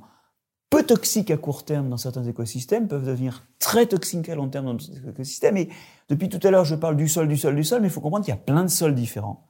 [0.70, 4.66] peu toxiques à court terme dans certains écosystèmes peuvent devenir très toxiques à long terme
[4.66, 5.56] dans d'autres écosystèmes.
[5.56, 5.68] Et
[6.08, 8.00] depuis tout à l'heure, je parle du sol, du sol, du sol, mais il faut
[8.00, 9.48] comprendre qu'il y a plein de sols différents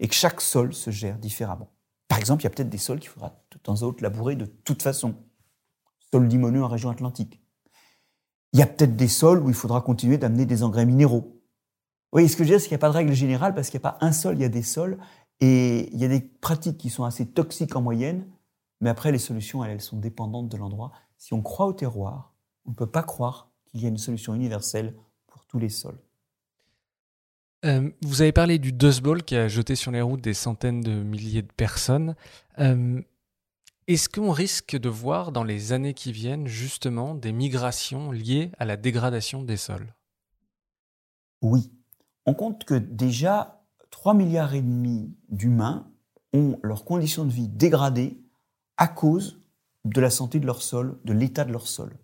[0.00, 1.68] et que chaque sol se gère différemment.
[2.08, 4.36] Par exemple, il y a peut-être des sols qu'il faudra de temps en temps labourer
[4.36, 5.14] de toute façon.
[6.12, 7.40] Sol limoneux en région atlantique.
[8.52, 11.42] Il y a peut-être des sols où il faudra continuer d'amener des engrais minéraux.
[12.12, 13.68] Oui, ce que je veux dire, c'est qu'il n'y a pas de règle générale parce
[13.68, 14.98] qu'il n'y a pas un sol, il y a des sols
[15.40, 18.24] et il y a des pratiques qui sont assez toxiques en moyenne
[18.84, 20.92] mais après, les solutions, elles, sont dépendantes de l'endroit.
[21.16, 22.34] Si on croit au terroir,
[22.66, 24.94] on ne peut pas croire qu'il y a une solution universelle
[25.26, 25.98] pour tous les sols.
[27.64, 30.82] Euh, vous avez parlé du Dust Bowl qui a jeté sur les routes des centaines
[30.82, 32.14] de milliers de personnes.
[32.58, 33.00] Euh,
[33.86, 38.66] Est-ce qu'on risque de voir dans les années qui viennent justement des migrations liées à
[38.66, 39.94] la dégradation des sols?
[41.40, 41.72] Oui.
[42.26, 45.90] On compte que déjà 3 milliards et demi d'humains
[46.34, 48.20] ont leurs conditions de vie dégradées
[48.76, 49.40] à cause
[49.84, 51.96] de la santé de leur sol, de l'état de leur sol.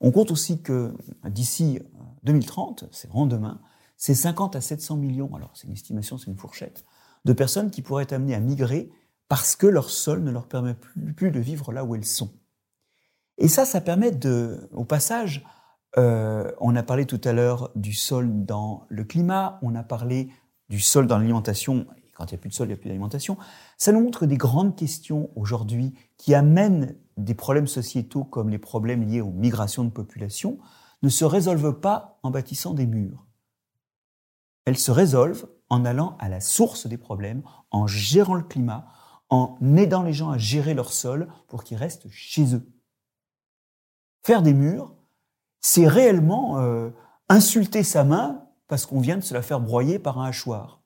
[0.00, 0.94] On compte aussi que
[1.24, 1.80] d'ici
[2.24, 3.60] 2030, c'est vraiment demain,
[3.96, 6.84] c'est 50 à 700 millions, alors c'est une estimation, c'est une fourchette,
[7.26, 8.90] de personnes qui pourraient être amenées à migrer
[9.28, 10.74] parce que leur sol ne leur permet
[11.16, 12.32] plus, de vivre là où elles sont.
[13.38, 15.46] Et ça, ça permet de, au passage,
[15.98, 20.30] euh, on a parlé tout à l'heure du sol dans le climat, on a parlé
[20.68, 21.86] du sol dans l'alimentation
[22.28, 23.36] il n'y a plus de sol, il n'y a plus d'alimentation.
[23.76, 29.02] Ça nous montre des grandes questions aujourd'hui qui amènent des problèmes sociétaux comme les problèmes
[29.02, 30.58] liés aux migrations de population
[31.02, 33.26] ne se résolvent pas en bâtissant des murs.
[34.64, 38.86] Elles se résolvent en allant à la source des problèmes, en gérant le climat,
[39.30, 42.66] en aidant les gens à gérer leur sol pour qu'ils restent chez eux.
[44.22, 44.94] Faire des murs,
[45.60, 46.90] c'est réellement euh,
[47.28, 50.79] insulter sa main parce qu'on vient de se la faire broyer par un hachoir.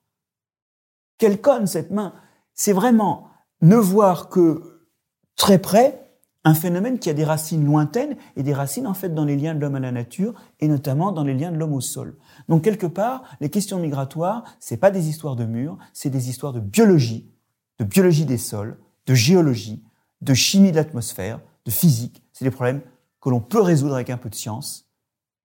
[1.17, 2.13] Quelle conne cette main
[2.53, 3.29] C'est vraiment
[3.61, 4.87] ne voir que
[5.35, 6.05] très près
[6.45, 9.55] un phénomène qui a des racines lointaines et des racines en fait dans les liens
[9.55, 12.17] de l'homme à la nature et notamment dans les liens de l'homme au sol.
[12.47, 16.53] Donc quelque part, les questions migratoires, c'est pas des histoires de murs, c'est des histoires
[16.53, 17.31] de biologie,
[17.79, 19.83] de biologie des sols, de géologie,
[20.21, 22.23] de chimie de l'atmosphère, de physique.
[22.31, 22.81] C'est des problèmes
[23.21, 24.87] que l'on peut résoudre avec un peu de science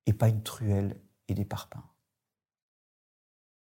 [0.07, 1.90] et pas une truelle et des parpaings.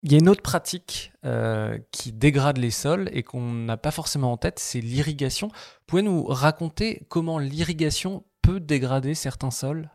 [0.04, 3.92] Il y a une autre pratique euh, qui dégrade les sols et qu'on n'a pas
[3.92, 5.48] forcément en tête, c'est l'irrigation.
[5.86, 9.90] Pouvez nous raconter comment l'irrigation peut dégrader certains sols?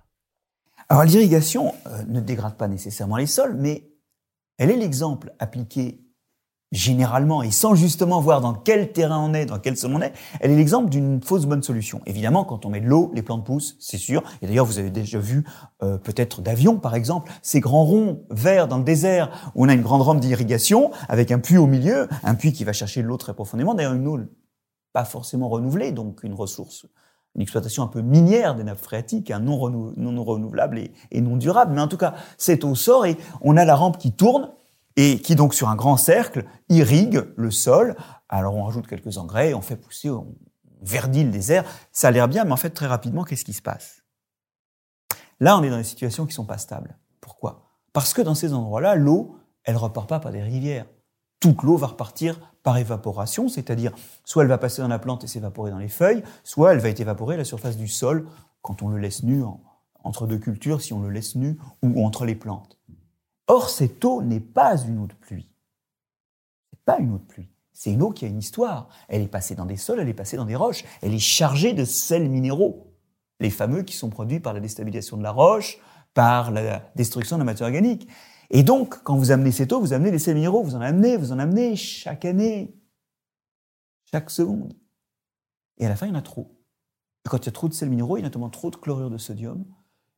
[0.88, 3.92] Alors l'irrigation euh, ne dégrade pas nécessairement les sols, mais
[4.58, 6.07] elle est l'exemple appliqué
[6.72, 10.14] généralement et sans justement voir dans quel terrain on est, dans quel sol on est,
[10.42, 12.02] elle est l'exemple d'une fausse bonne solution.
[12.06, 14.24] Évidemment, quand on met de l'eau, les plantes poussent, c'est sûr.
[14.42, 15.46] Et d'ailleurs, vous avez déjà vu
[15.82, 19.74] euh, peut-être d'avions, par exemple, ces grands ronds verts dans le désert où on a
[19.74, 23.08] une grande rampe d'irrigation avec un puits au milieu, un puits qui va chercher de
[23.08, 23.74] l'eau très profondément.
[23.74, 24.20] D'ailleurs, une eau
[24.92, 26.86] pas forcément renouvelée, donc une ressource
[27.36, 31.38] une exploitation un peu minière des nappes phréatiques, un non, non renouvelable et, et, non
[31.38, 31.72] durable.
[31.72, 34.50] Mais en tout cas, cette eau sort et on a la rampe qui tourne
[34.98, 37.96] et qui donc sur un grand cercle irrigue le sol.
[38.28, 40.36] Alors on rajoute quelques engrais, on fait pousser, on
[40.82, 41.64] verdit le désert.
[41.94, 44.02] Ça a l'air bien, mais en fait très rapidement, qu'est-ce qui se passe?
[45.40, 46.98] Là, on est dans des situations qui sont pas stables.
[47.22, 47.62] Pourquoi?
[47.94, 50.88] Parce que dans ces endroits-là, l'eau, elle repart pas par des rivières.
[51.40, 53.92] Toute l'eau va repartir par évaporation, c'est-à-dire
[54.26, 56.90] soit elle va passer dans la plante et s'évaporer dans les feuilles, soit elle va
[56.90, 58.28] être évaporée à la surface du sol
[58.64, 59.44] quand on le laisse nu
[60.04, 62.77] entre deux cultures, si on le laisse nu, ou entre les plantes.
[63.48, 65.50] Or, cette eau n'est pas une eau de pluie.
[66.70, 67.50] C'est pas une eau de pluie.
[67.74, 68.90] C'est une eau qui a une histoire.
[69.08, 70.84] Elle est passée dans des sols, elle est passée dans des roches.
[71.02, 72.94] Elle est chargée de sels minéraux.
[73.40, 75.78] Les fameux qui sont produits par la déstabilisation de la roche,
[76.14, 78.08] par la destruction de la matière organique.
[78.50, 81.18] Et donc, quand vous amenez cette eau, vous amenez des sels minéraux, vous en amenez,
[81.18, 82.76] vous en amenez chaque année,
[84.06, 84.74] chaque seconde.
[85.78, 86.60] Et à la fin, il y en a trop.
[87.26, 88.78] Et quand il y a trop de sels minéraux, il y a notamment trop de
[88.78, 89.64] chlorure de sodium.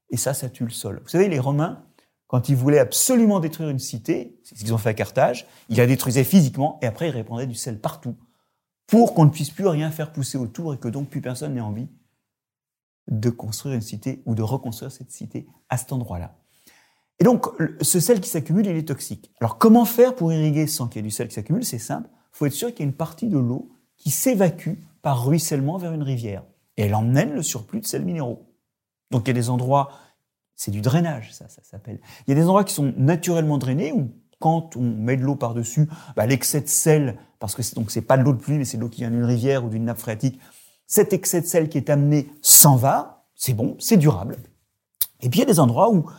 [0.10, 1.02] Et ça, ça tue le sol.
[1.04, 1.86] Vous savez, les Romains,
[2.30, 5.78] quand ils voulaient absolument détruire une cité, c'est ce qu'ils ont fait à Carthage, ils
[5.78, 8.16] la détruisaient physiquement et après ils répandaient du sel partout
[8.86, 11.60] pour qu'on ne puisse plus rien faire pousser autour et que donc plus personne n'ait
[11.60, 11.88] envie
[13.10, 16.36] de construire une cité ou de reconstruire cette cité à cet endroit-là.
[17.20, 17.48] Et donc,
[17.82, 19.32] ce sel qui s'accumule, il est toxique.
[19.42, 21.66] Alors, comment faire pour irriguer sans qu'il y ait du sel qui s'accumule?
[21.66, 22.10] C'est simple.
[22.14, 25.78] Il faut être sûr qu'il y a une partie de l'eau qui s'évacue par ruissellement
[25.78, 26.44] vers une rivière.
[26.78, 28.46] Et elle emmène le surplus de sels minéraux.
[29.12, 29.90] Donc, il y a des endroits
[30.60, 32.01] c'est du drainage, ça, ça s'appelle.
[32.28, 35.36] Il y a des endroits qui sont naturellement drainés où quand on met de l'eau
[35.36, 35.88] par-dessus,
[36.18, 38.76] bah, l'excès de sel, parce que donc c'est pas de l'eau de pluie, mais c'est
[38.76, 40.38] de l'eau qui vient d'une rivière ou d'une nappe phréatique,
[40.86, 44.36] cet excès de sel qui est amené s'en va, c'est bon, c'est durable.
[45.22, 46.12] Et puis il y a des endroits où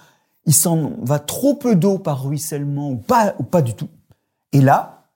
[0.47, 3.91] il s'en va trop peu d'eau par ruissellement ou pas, ou pas du tout.
[4.53, 5.11] Et là,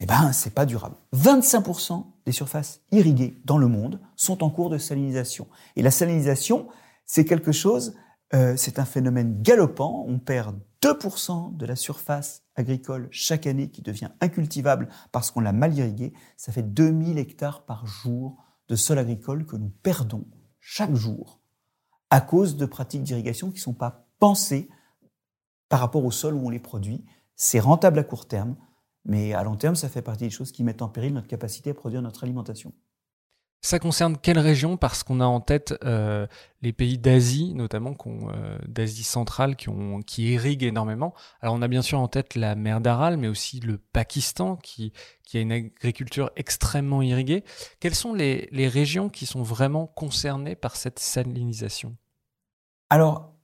[0.00, 0.96] eh ben, c'est pas durable.
[1.14, 5.46] 25% des surfaces irriguées dans le monde sont en cours de salinisation.
[5.76, 6.66] Et la salinisation,
[7.04, 7.94] c'est quelque chose
[8.34, 10.04] euh, c'est un phénomène galopant.
[10.08, 15.52] On perd 2% de la surface agricole chaque année qui devient incultivable parce qu'on l'a
[15.52, 16.12] mal irrigué.
[16.36, 18.36] Ça fait 2000 hectares par jour
[18.68, 20.24] de sol agricole que nous perdons
[20.60, 21.40] chaque jour
[22.10, 24.68] à cause de pratiques d'irrigation qui ne sont pas pensées
[25.68, 27.04] par rapport au sol où on les produit.
[27.34, 28.56] C'est rentable à court terme,
[29.04, 31.70] mais à long terme, ça fait partie des choses qui mettent en péril notre capacité
[31.70, 32.72] à produire notre alimentation.
[33.62, 34.76] Ça concerne quelle région?
[34.76, 36.26] Parce qu'on a en tête euh,
[36.62, 41.14] les pays d'Asie, notamment euh, d'Asie centrale, qui, irriguent énormément.
[41.40, 44.92] Alors on a bien sûr en tête la mer d'Aral, mais aussi le Pakistan, qui,
[45.24, 47.42] qui a une agriculture extrêmement irriguée.
[47.80, 51.96] Quelles sont les, les régions qui sont vraiment concernées par cette salinisation?
[52.88, 53.34] Alors,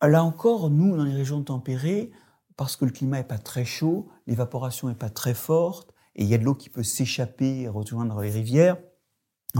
[0.00, 2.12] là encore, nous, dans les régions tempérées,
[2.56, 6.28] parce que le climat n'est pas très chaud, l'évaporation n'est pas très forte, et il
[6.28, 8.76] y a de l'eau qui peut s'échapper et rejoindre les rivières,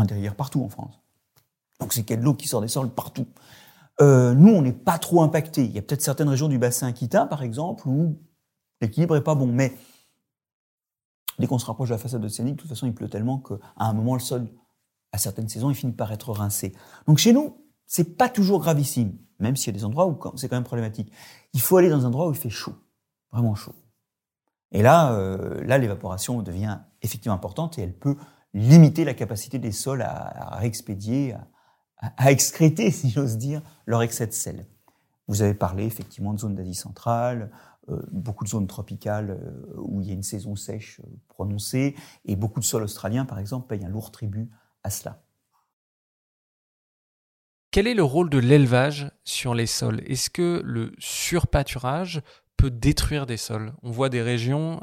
[0.01, 1.01] a des rivières partout en France.
[1.81, 3.27] Donc c'est qu'il y a de l'eau qui sort des sols partout.
[4.01, 5.65] Euh, nous, on n'est pas trop impacté.
[5.65, 8.19] Il y a peut-être certaines régions du bassin aquitain, par exemple, où
[8.81, 9.47] l'équilibre est pas bon.
[9.47, 9.77] Mais
[11.39, 13.57] dès qu'on se rapproche de la façade océanique, de toute façon, il pleut tellement qu'à
[13.77, 14.49] un moment, le sol,
[15.13, 16.75] à certaines saisons, il finit par être rincé.
[17.07, 20.49] Donc chez nous, c'est pas toujours gravissime, même s'il y a des endroits où c'est
[20.49, 21.13] quand même problématique.
[21.53, 22.75] Il faut aller dans un endroit où il fait chaud,
[23.31, 23.75] vraiment chaud.
[24.71, 28.17] Et là, euh, là, l'évaporation devient effectivement importante et elle peut
[28.55, 31.35] limiter la capacité des sols à, à expédier,
[32.03, 34.67] à, excréter, si j'ose dire, leur excès de sel.
[35.29, 37.51] Vous avez parlé effectivement de zones d'Asie centrale,
[37.89, 41.97] euh, beaucoup de zones tropicales euh, où il y a une saison sèche euh, prononcée,
[42.25, 44.51] et beaucoup de sols australiens, par exemple, payent un lourd tribut
[44.83, 45.23] à cela.
[47.71, 50.03] Quel est le rôle de l'élevage sur les sols?
[50.07, 52.21] Est-ce que le surpâturage
[52.57, 54.81] peut détruire des sols On voit des régions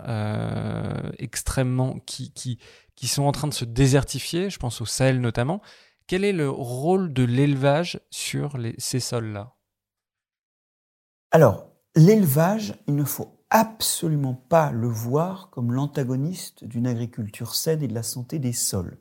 [1.17, 2.59] extrêmement qui, qui,
[2.95, 5.61] qui sont en train de se désertifier, je pense au Sahel notamment.
[6.07, 9.55] Quel est le rôle de l'élevage sur ces sols-là?
[11.31, 17.87] Alors, l'élevage, il ne faut absolument pas le voir comme l'antagoniste d'une agriculture saine et
[17.87, 18.99] de la santé des sols.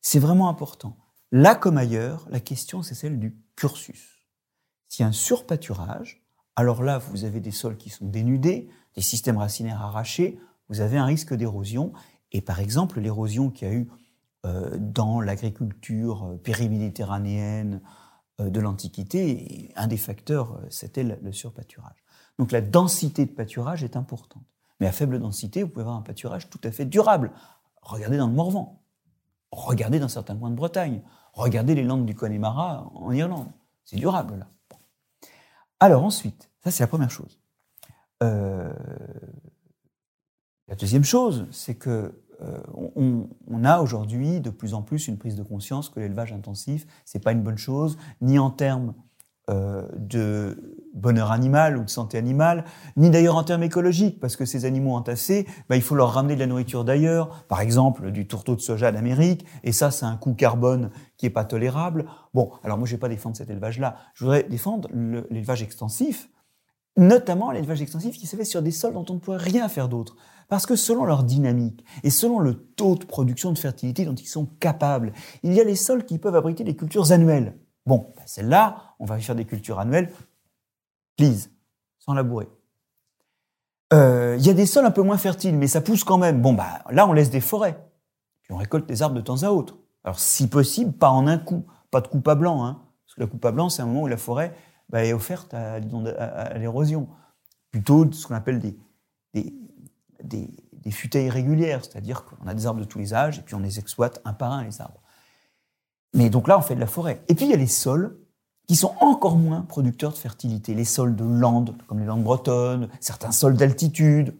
[0.00, 0.96] C'est vraiment important.
[1.32, 4.28] Là comme ailleurs, la question c'est celle du cursus.
[4.88, 6.25] S'il y a un surpâturage,
[6.56, 10.38] alors là vous avez des sols qui sont dénudés, des systèmes racinaires arrachés,
[10.68, 11.92] vous avez un risque d'érosion
[12.32, 13.88] et par exemple, l'érosion qu'il y a eu
[14.44, 17.80] euh, dans l'agriculture euh, périméditerranéenne,
[18.40, 19.72] euh, de l'Antiquité.
[19.76, 22.04] Un des facteurs, c'était le surpâturage.
[22.38, 24.42] Donc la densité de pâturage est importante.
[24.80, 27.32] Mais à faible densité, vous pouvez avoir un pâturage tout à fait durable.
[27.80, 28.82] Regardez dans le Morvan.
[29.50, 31.02] Regardez dans certains coins de Bretagne.
[31.32, 33.48] Regardez les landes du Connemara en Irlande.
[33.84, 34.48] C'est durable, là.
[35.80, 37.38] Alors ensuite, ça c'est la première chose.
[38.22, 38.72] Euh,
[40.68, 42.58] la deuxième chose, c'est que euh,
[42.96, 47.22] on, a aujourd'hui de plus en plus une prise de conscience que l'élevage intensif, c'est
[47.22, 48.94] pas une bonne chose, ni en termes
[49.48, 52.64] euh, de bonheur animal ou de santé animale,
[52.96, 56.34] ni d'ailleurs en termes écologiques, parce que ces animaux entassés, bah, il faut leur ramener
[56.34, 60.16] de la nourriture d'ailleurs, par exemple du tourteau de soja d'Amérique, et ça, c'est un
[60.16, 62.06] coût carbone qui est pas tolérable.
[62.34, 64.88] Bon, alors moi, je vais pas défendre cet élevage-là, je voudrais défendre
[65.30, 66.28] l'élevage extensif,
[66.96, 69.88] notamment l'élevage extensif qui se fait sur des sols dont on ne pourrait rien faire
[69.88, 70.16] d'autre.
[70.48, 74.28] Parce que selon leur dynamique et selon le taux de production de fertilité dont ils
[74.28, 77.54] sont capables, il y a les sols qui peuvent abriter des cultures annuelles.
[77.86, 80.12] Bon, bah, celle-là, on va faire des cultures annuelles,
[81.16, 81.50] please,
[81.98, 82.48] sans labourer.
[83.92, 86.42] Euh, il y a des sols un peu moins fertiles, mais ça pousse quand même.
[86.42, 87.78] Bon, bah, là, on laisse des forêts.
[88.42, 89.78] Puis on récolte des arbres de temps à autre.
[90.02, 91.64] Alors, si possible, pas en un coup.
[91.90, 92.64] Pas de coupe à blanc.
[92.64, 94.56] Hein, parce que la coupe à blanc, c'est un moment où la forêt
[94.88, 95.78] bah, est offerte à,
[96.58, 97.08] l'érosion.
[97.70, 98.76] Plutôt ce qu'on appelle des,
[99.34, 99.54] des,
[100.22, 103.54] des, des futailles régulières, c'est-à-dire qu'on a des arbres de tous les âges et puis
[103.54, 105.00] on les exploite un par un, les arbres.
[106.14, 107.22] Mais donc là, on fait de la forêt.
[107.28, 108.16] Et puis il y a les sols
[108.66, 110.74] qui sont encore moins producteurs de fertilité.
[110.74, 114.34] Les sols de landes, comme les landes bretonnes, certains sols d'altitude,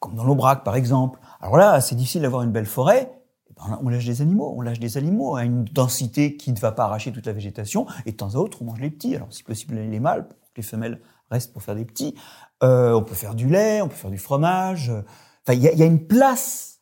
[0.00, 1.18] comme dans l'Aubrac par exemple.
[1.40, 3.12] Alors là, c'est difficile d'avoir une belle forêt.
[3.50, 6.58] Eh ben, on lâche des animaux, on lâche des animaux à une densité qui ne
[6.58, 9.16] va pas arracher toute la végétation, et de temps à autre, on mange les petits.
[9.16, 12.14] Alors, si possible, les mâles, pour que les femelles restent pour faire des petits.
[12.62, 14.90] Euh, on peut faire du lait, on peut faire du fromage.
[14.90, 16.75] Enfin, il y, y a, une place,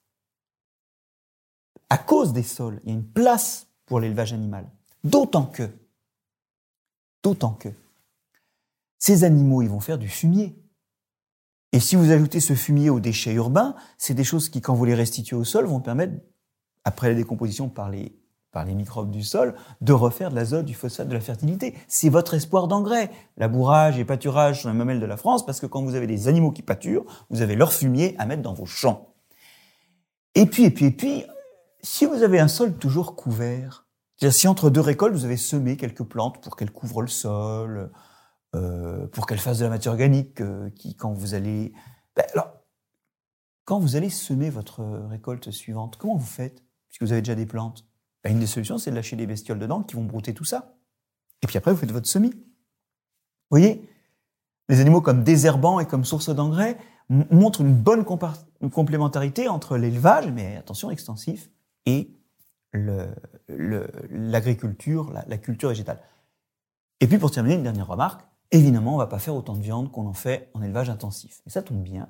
[1.94, 4.68] à cause des sols, il y a une place pour l'élevage animal.
[5.04, 5.68] D'autant que,
[7.22, 7.68] d'autant que,
[8.98, 10.60] ces animaux, ils vont faire du fumier.
[11.70, 14.84] Et si vous ajoutez ce fumier aux déchets urbains, c'est des choses qui, quand vous
[14.84, 16.14] les restituez au sol, vont permettre,
[16.82, 18.18] après la décomposition par les
[18.50, 21.74] par les microbes du sol, de refaire de l'azote, du phosphate, de la fertilité.
[21.88, 23.10] C'est votre espoir d'engrais.
[23.36, 26.28] Labourage et pâturage sont les mamelles de la France parce que quand vous avez des
[26.28, 29.12] animaux qui pâturent, vous avez leur fumier à mettre dans vos champs.
[30.36, 31.24] Et puis, et puis, et puis,
[31.84, 35.76] si vous avez un sol toujours couvert, c'est-à-dire si entre deux récoltes, vous avez semé
[35.76, 37.92] quelques plantes pour qu'elles couvrent le sol,
[38.54, 41.72] euh, pour qu'elles fassent de la matière organique, euh, qui, quand vous allez...
[42.16, 42.52] Ben, alors,
[43.64, 46.62] quand vous allez semer votre récolte suivante, comment vous faites?
[46.88, 47.86] Puisque vous avez déjà des plantes.
[48.22, 50.76] Bah, une des solutions, c'est de lâcher des bestioles dedans qui vont brouter tout ça.
[51.42, 52.30] Et puis après, vous faites votre semis.
[52.30, 53.88] Vous voyez?
[54.70, 56.78] Les animaux comme désherbants et comme source d'engrais
[57.10, 61.50] montrent une bonne complémentarité entre l'élevage, mais attention, extensif,
[61.86, 62.10] et
[62.72, 66.00] l'agriculture, la, culture végétale.
[67.00, 69.62] Et puis pour terminer, une dernière remarque, évidemment, on ne va pas faire autant de
[69.62, 71.42] viande qu'on en fait en élevage intensif.
[71.46, 72.08] Et ça tombe bien,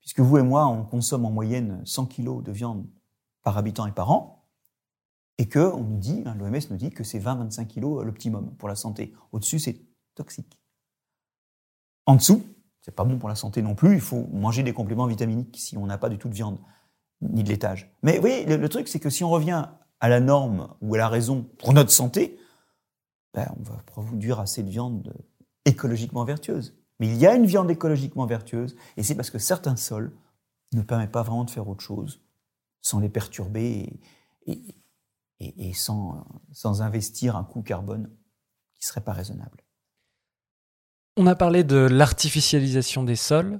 [0.00, 2.86] puisque vous et moi, on consomme en moyenne 100 kg de viande
[3.42, 4.38] par habitant et par an
[5.38, 8.68] et que on nous dit, hein, l'OMS nous dit que c'est 20-25 kilos l'optimum pour
[8.68, 9.14] la santé.
[9.32, 9.80] Au-dessus, c'est
[10.14, 10.58] toxique.
[12.06, 12.42] En dessous,
[12.80, 13.94] c'est pas bon pour la santé non plus.
[13.94, 16.58] Il faut manger des compléments vitaminiques si on n'a pas du tout de viande
[17.20, 17.90] ni de laitage.
[18.02, 19.66] Mais vous voyez, le, truc, c'est que si on revient
[20.00, 22.38] à la norme ou à la raison pour notre santé,
[23.34, 25.12] ben, on va produire assez de viande
[25.64, 26.76] écologiquement vertueuse.
[27.00, 30.12] Mais il y a une viande écologiquement vertueuse, et c'est parce que certains sols
[30.72, 32.20] ne permettent pas vraiment de faire autre chose
[32.80, 34.00] sans les perturber
[34.46, 38.10] et, sans, sans investir un coût carbone
[38.74, 39.62] qui serait pas raisonnable.
[41.16, 43.58] On a parlé de l'artificialisation des sols.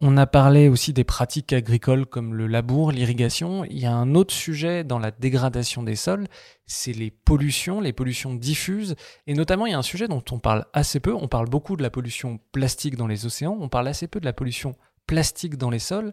[0.00, 3.64] On a parlé aussi des pratiques agricoles comme le labour, l'irrigation.
[3.64, 6.26] Il y a un autre sujet dans la dégradation des sols,
[6.66, 8.96] c'est les pollutions, les pollutions diffuses.
[9.26, 11.14] Et notamment, il y a un sujet dont on parle assez peu.
[11.14, 13.56] On parle beaucoup de la pollution plastique dans les océans.
[13.60, 14.74] On parle assez peu de la pollution
[15.06, 16.12] plastique dans les sols.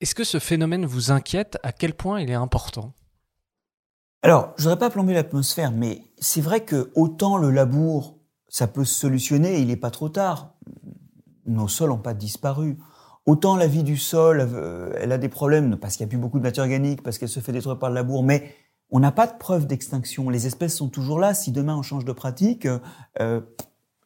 [0.00, 1.58] Est-ce que ce phénomène vous inquiète?
[1.62, 2.94] À quel point il est important?
[4.22, 8.84] Alors, je voudrais pas plomber l'atmosphère, mais c'est vrai que autant le labour, ça peut
[8.84, 10.54] se solutionner, il n'est pas trop tard.
[11.46, 12.78] Nos sols n'ont pas disparu.
[13.24, 16.18] Autant la vie du sol, euh, elle a des problèmes parce qu'il n'y a plus
[16.18, 18.54] beaucoup de matière organique, parce qu'elle se fait détruire par le labour, mais
[18.90, 20.30] on n'a pas de preuve d'extinction.
[20.30, 21.34] Les espèces sont toujours là.
[21.34, 22.68] Si demain on change de pratique,
[23.20, 23.40] euh,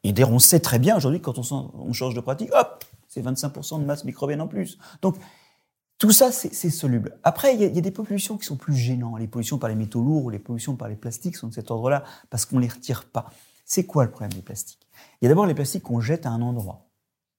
[0.05, 3.23] et d'ailleurs on sait très bien aujourd'hui quand on, on change de pratique, hop, c'est
[3.23, 4.79] 25% de masse microbienne en plus.
[5.03, 5.17] Donc
[6.01, 7.19] tout ça, c'est soluble.
[7.25, 9.21] Après, il y, a des pollutions qui sont plus gênantes.
[9.21, 11.71] Les pollutions par les métaux lourds ou les pollutions par les plastiques sont de cet
[11.71, 13.29] ordre-là parce qu'on ne les retire pas.
[13.67, 14.89] C'est quoi le problème des plastiques?
[15.21, 16.87] Il y a d'abord les plastiques qu'on jette à un endroit,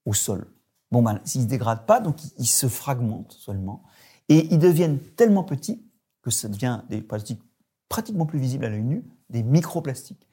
[0.06, 0.48] au sol.
[0.92, 3.84] Bon, ben, s'ils ne se dégradent pas, donc ils, se fragmentent seulement.
[4.30, 5.84] Et ils deviennent tellement petits
[6.22, 7.42] que ça devient des plastiques
[7.90, 10.28] pratiquement plus visibles à l'œil nu, des microplastiques.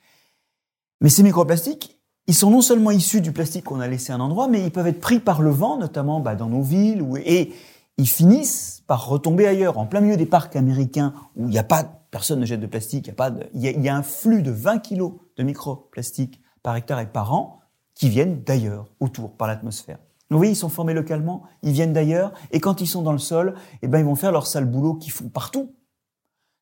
[1.01, 4.21] Mais ces microplastiques, ils sont non seulement issus du plastique qu'on a laissé à un
[4.21, 7.53] endroit, mais ils peuvent être pris par le vent, notamment bah, dans nos villes, et
[7.97, 11.65] ils finissent par retomber ailleurs, en plein milieu des parcs américains où il n'y a
[11.65, 13.11] pas, personne ne jette de plastique,
[13.55, 17.07] il y a y a un flux de 20 kilos de microplastiques par hectare et
[17.07, 17.61] par an
[17.99, 19.99] qui viennent d'ailleurs, autour, par l'atmosphère.
[20.31, 23.19] Donc oui, ils sont formés localement, ils viennent d'ailleurs, et quand ils sont dans le
[23.19, 25.75] sol, eh ben, ils vont faire leur sale boulot qu'ils font partout.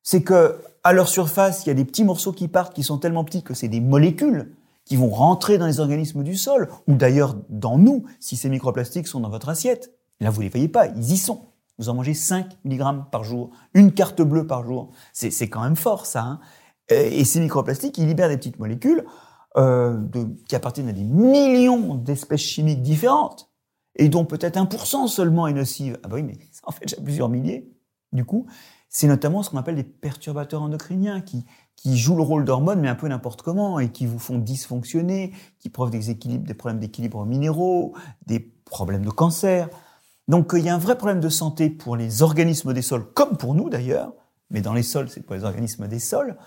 [0.03, 2.97] C'est que, à leur surface, il y a des petits morceaux qui partent qui sont
[2.97, 4.51] tellement petits que c'est des molécules
[4.83, 9.07] qui vont rentrer dans les organismes du sol, ou d'ailleurs dans nous, si ces microplastiques
[9.07, 9.91] sont dans votre assiette.
[10.21, 11.41] Là, vous les voyez pas, ils y sont.
[11.77, 14.89] Vous en mangez 5 mg par jour, une carte bleue par jour.
[15.13, 16.21] C'est quand même fort, ça.
[16.21, 16.39] Hein
[16.89, 19.03] et ces microplastiques, ils libèrent des petites molécules
[19.55, 23.49] euh, de, qui appartiennent à des millions d'espèces chimiques différentes,
[23.95, 25.97] et dont peut-être 1% seulement est nocive.
[26.03, 27.71] Ah bah oui, mais en fait déjà plusieurs milliers.
[28.13, 28.47] Du coup,
[28.89, 31.45] c'est notamment ce qu'on appelle des perturbateurs endocriniens qui,
[31.85, 35.69] jouent le rôle d'hormones, mais un peu n'importe comment, et qui vous font dysfonctionner, qui
[35.69, 37.93] provoquent des, des problèmes d'équilibre minéraux,
[38.25, 39.69] des problèmes de cancer.
[40.27, 43.37] Donc il y a un vrai problème de santé pour les organismes des sols, comme
[43.37, 44.13] pour nous d'ailleurs,
[44.49, 46.37] mais dans les sols, c'est pour les organismes des sols.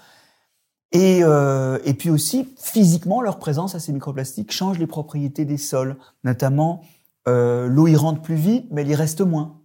[0.92, 5.56] Et, euh, et puis aussi, physiquement, leur présence à ces microplastiques change les propriétés des
[5.56, 5.96] sols.
[6.24, 6.82] Notamment,
[7.28, 9.60] euh, l'eau y rentre plus vite, mais elle y reste moins.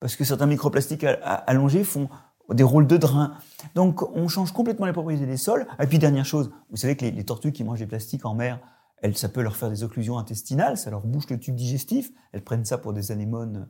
[0.00, 2.08] Parce que certains microplastiques allongés font
[2.52, 3.34] des rôles de drain.
[3.74, 5.66] Donc, on change complètement les propriétés des sols.
[5.78, 8.58] Et puis, dernière chose, vous savez que les, tortues qui mangent des plastiques en mer,
[9.02, 12.10] elles, ça peut leur faire des occlusions intestinales, ça leur bouche le tube digestif.
[12.32, 13.68] Elles prennent ça pour des anémones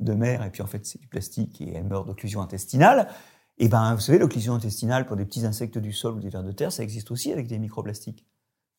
[0.00, 3.08] de mer, et puis en fait, c'est du plastique et elles meurent d'occlusion intestinale.
[3.58, 6.44] Et ben, vous savez, l'occlusion intestinale pour des petits insectes du sol ou des vers
[6.44, 8.24] de terre, ça existe aussi avec des microplastiques.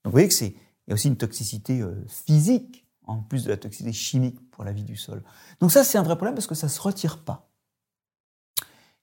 [0.03, 0.55] Donc vous voyez que c'est,
[0.87, 4.63] il y a aussi une toxicité euh, physique en plus de la toxicité chimique pour
[4.63, 5.23] la vie du sol.
[5.59, 7.49] Donc ça, c'est un vrai problème parce que ça se retire pas.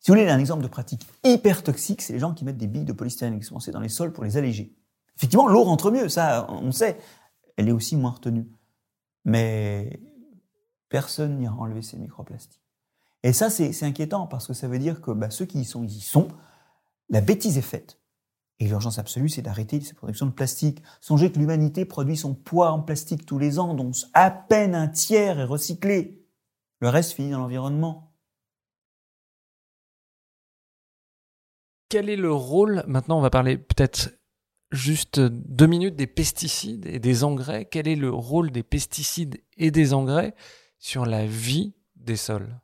[0.00, 2.68] Si vous voulez un exemple de pratique hyper toxique, c'est les gens qui mettent des
[2.68, 4.74] billes de polystyrène expansées dans les sols pour les alléger.
[5.16, 6.98] Effectivement, l'eau rentre mieux, ça, on sait.
[7.56, 8.46] Elle est aussi moins retenue.
[9.24, 10.00] Mais
[10.88, 12.65] personne n'ira enlever ces microplastiques.
[13.26, 15.82] Et ça, c'est inquiétant parce que ça veut dire que bah, ceux qui y sont,
[15.82, 16.28] ils y sont.
[17.08, 17.98] La bêtise est faite.
[18.60, 20.80] Et l'urgence absolue, c'est d'arrêter ces productions de plastique.
[21.00, 24.86] Songez que l'humanité produit son poids en plastique tous les ans, dont à peine un
[24.86, 26.24] tiers est recyclé.
[26.78, 28.14] Le reste finit dans l'environnement.
[31.88, 34.10] Quel est le rôle, maintenant on va parler peut-être
[34.70, 37.64] juste deux minutes des pesticides et des engrais.
[37.64, 40.36] Quel est le rôle des pesticides et des engrais
[40.78, 42.60] sur la vie des sols?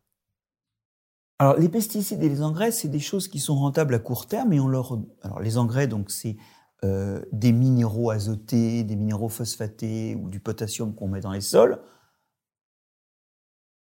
[1.59, 4.61] Les pesticides et les engrais, c'est des choses qui sont rentables à court terme et
[4.61, 4.99] on leur.
[5.41, 6.37] Les engrais, donc, c'est
[6.85, 11.81] euh, des minéraux azotés, des minéraux phosphatés ou du potassium qu'on met dans les sols.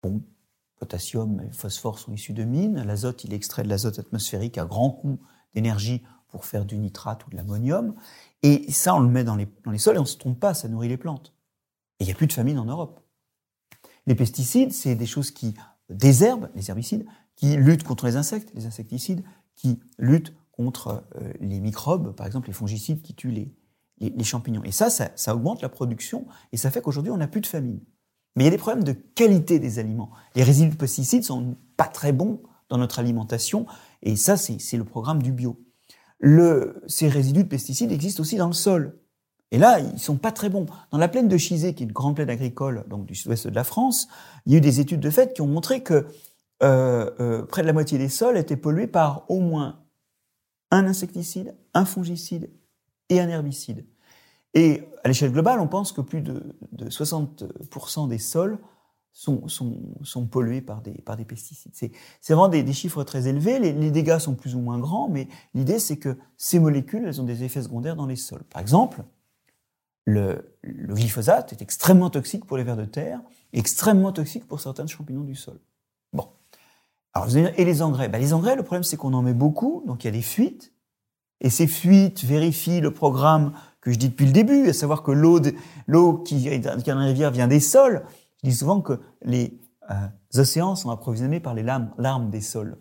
[0.04, 0.22] Bon,
[0.78, 2.84] potassium et phosphore sont issus de mines.
[2.84, 5.20] L'azote, il est extrait de l'azote atmosphérique à grand coût
[5.54, 7.96] d'énergie pour faire du nitrate ou de l'ammonium.
[8.44, 10.40] Et ça, on le met dans les, dans les sols et on ne se trompe
[10.40, 11.34] pas, ça nourrit les plantes.
[12.00, 13.00] Et il n'y a plus de famine en Europe.
[14.08, 15.54] Les pesticides, c'est des choses qui
[15.90, 17.06] désherbent, les herbicides,
[17.40, 19.24] qui luttent contre les insectes, les insecticides,
[19.56, 23.56] qui luttent contre euh, les microbes, par exemple les fongicides qui tuent les,
[24.02, 24.64] les, champignons.
[24.66, 27.48] Et ça, ça, ça, augmente la production et ça fait qu'aujourd'hui, on n'a plus de
[27.48, 27.80] famine.
[28.36, 30.12] Mais il y a des problèmes de qualité des aliments.
[30.36, 33.66] Les résidus de pesticides sont pas très bons dans notre alimentation
[34.02, 35.64] et ça, c'est le programme du bio.
[36.20, 39.00] Le, ces résidus de pesticides existent aussi dans le sol.
[39.52, 40.66] Et là, ils sont pas très bons.
[40.92, 43.56] Dans la plaine de Chizé, qui est une grande plaine agricole donc du sud-ouest de
[43.56, 44.10] la France,
[44.46, 46.06] il y a eu des études de fait qui ont montré que
[46.60, 49.80] près de la moitié des sols étaient pollués par au moins
[50.72, 52.50] un insecticide, un fongicide
[53.10, 53.86] et un herbicide.
[54.54, 58.58] Et à l'échelle globale, on pense que plus de, 60% des sols
[59.12, 61.74] sont, pollués par des, par des pesticides.
[61.74, 63.60] C'est vraiment des, chiffres très élevés.
[63.60, 67.26] Les, dégâts sont plus ou moins grands, mais l'idée, c'est que ces molécules, elles ont
[67.26, 68.44] des effets secondaires dans les sols.
[68.44, 69.04] Par exemple,
[70.06, 73.22] le, le glyphosate est extrêmement toxique pour les vers de terre,
[73.54, 75.60] extrêmement toxique pour certains champignons du sol.
[77.58, 78.08] Et les engrais?
[78.08, 80.22] Ben, Les engrais, le problème, c'est qu'on en met beaucoup, donc il y a des
[80.22, 80.74] fuites.
[81.42, 85.12] Et ces fuites vérifient le programme que je dis depuis le début, à savoir que
[85.12, 88.04] l'eau qui, est dans la rivière vient des sols.
[88.44, 92.78] Je dis souvent que les euh, océans sont approvisionnés par les larmes, larmes des sols.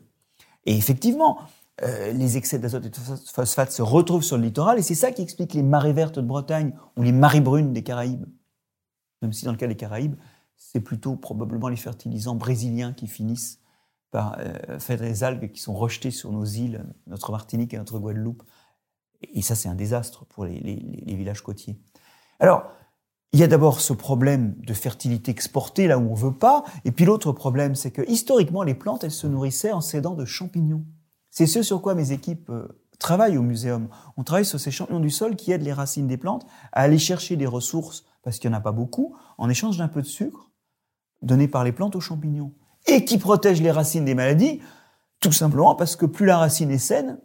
[0.67, 1.39] Et effectivement,
[1.83, 2.97] euh, les excès d'azote et de
[3.33, 6.27] phosphate se retrouvent sur le littoral, et c'est ça qui explique les marées vertes de
[6.27, 8.27] Bretagne ou les marées brunes des Caraïbes.
[9.23, 10.17] Même si dans le cas des Caraïbes,
[10.57, 13.61] c'est plutôt probablement les fertilisants brésiliens qui finissent
[14.11, 17.99] par euh, faire des algues qui sont rejetées sur nos îles, notre Martinique et notre
[17.99, 18.43] Guadeloupe.
[19.21, 20.61] Et ça, c'est un désastre pour les,
[21.07, 21.79] villages côtiers.
[22.41, 22.65] Alors,
[23.33, 26.93] il y a d'abord ce problème de fertilité exportée là où on veut pas, et
[26.93, 30.85] puis l'autre problème, c'est que historiquement, les plantes, elles se nourrissaient en s'aidant de champignons.
[31.31, 33.89] C'est ce sur quoi mes équipes euh, travaillent au muséum.
[34.17, 36.99] On travaille sur ces champignons du sol qui aident les racines des plantes à aller
[36.99, 40.07] chercher des ressources, parce qu'il n'y en a pas beaucoup, en échange d'un peu de
[40.07, 40.49] sucre
[41.23, 42.53] donné par les plantes aux champignons.
[42.87, 44.61] Et qui protègent les racines des maladies,
[45.21, 47.19] tout simplement parce que plus la racine est saine,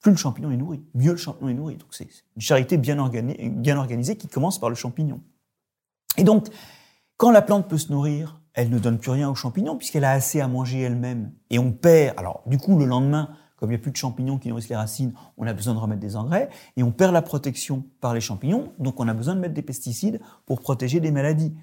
[0.00, 1.76] plus le champignon est nourri, mieux le champignon est nourri.
[1.76, 5.22] Donc c'est une charité bien, bien organisée qui commence par le champignon.
[6.18, 6.48] Et donc,
[7.16, 10.10] quand la plante peut se nourrir, elle ne donne plus rien aux champignons puisqu'elle a
[10.10, 11.32] assez à manger elle-même.
[11.48, 14.38] Et on perd, alors du coup le lendemain, comme il n'y a plus de champignons
[14.38, 17.22] qui nourrissent les racines, on a besoin de remettre des engrais et on perd la
[17.22, 21.10] protection par les champignons, donc on a besoin de mettre des pesticides pour protéger des
[21.10, 21.54] maladies.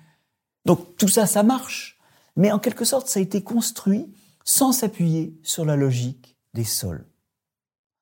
[0.66, 2.01] Donc tout ça, ça marche.
[2.36, 4.11] Mais en quelque sorte, ça a été construit
[4.43, 7.05] sans s'appuyer sur la logique des sols.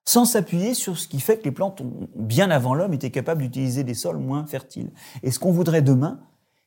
[0.05, 1.84] Sans s'appuyer sur ce qui fait que les plantes,
[2.15, 4.91] bien avant l'homme, étaient capables d'utiliser des sols moins fertiles.
[5.21, 6.19] Et ce qu'on voudrait demain,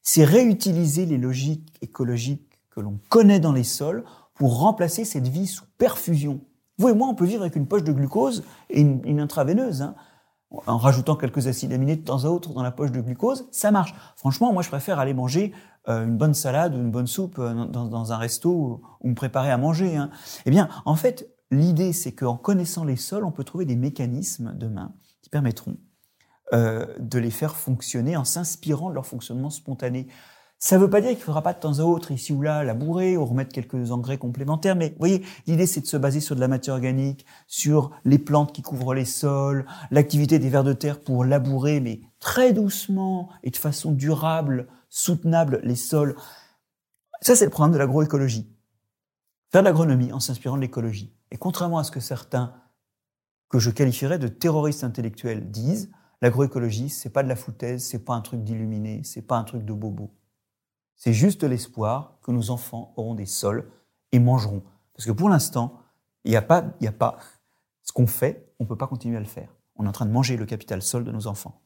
[0.02, 4.04] c'est réutiliser les logiques écologiques que l'on connaît dans les sols
[4.34, 6.40] pour remplacer cette vie sous perfusion.
[6.78, 9.82] Vous et moi, on peut vivre avec une poche de glucose et une, intraveineuse.
[9.82, 9.94] Hein.
[10.66, 13.70] En rajoutant quelques acides aminés de temps à autre dans la poche de glucose, ça
[13.70, 13.94] marche.
[14.16, 15.52] Franchement, moi, je préfère aller manger
[15.88, 19.50] euh, une bonne salade ou une bonne soupe euh, dans, un resto ou me préparer
[19.50, 19.96] à manger.
[19.96, 20.10] Hein.
[20.44, 24.52] Eh bien, en fait, l'idée, c'est qu'en connaissant les sols, on peut trouver des mécanismes
[24.54, 24.92] demain
[25.22, 25.76] qui permettront
[26.52, 30.06] euh, de les faire fonctionner en s'inspirant de leur fonctionnement spontané.
[30.64, 32.40] Ça ne veut pas dire qu'il ne faudra pas de temps à autre, ici ou
[32.40, 36.20] là, labourer ou remettre quelques engrais complémentaires, mais vous voyez, l'idée c'est de se baser
[36.20, 40.62] sur de la matière organique, sur les plantes qui couvrent les sols, l'activité des vers
[40.62, 46.14] de terre pour labourer, mais très doucement et de façon durable, soutenable, les sols.
[47.22, 48.48] Ça, c'est le programme de l'agroécologie.
[49.50, 51.12] Faire de l'agronomie en s'inspirant de l'écologie.
[51.32, 52.54] Et contrairement à ce que certains,
[53.48, 55.90] que je qualifierais de terroristes intellectuels, disent,
[56.20, 59.64] L'agroécologie, c'est pas de la foutaise, c'est pas un truc d'illuminé, c'est pas un truc
[59.64, 60.12] de bobo.
[61.04, 63.68] C'est juste l'espoir que nos enfants auront des sols
[64.12, 64.62] et mangeront.
[64.94, 65.80] Parce que pour l'instant,
[66.22, 67.18] il n'y a pas, il a pas
[67.82, 69.52] ce qu'on fait, on peut pas continuer à le faire.
[69.74, 71.60] On est en train de manger le capital sol de nos enfants.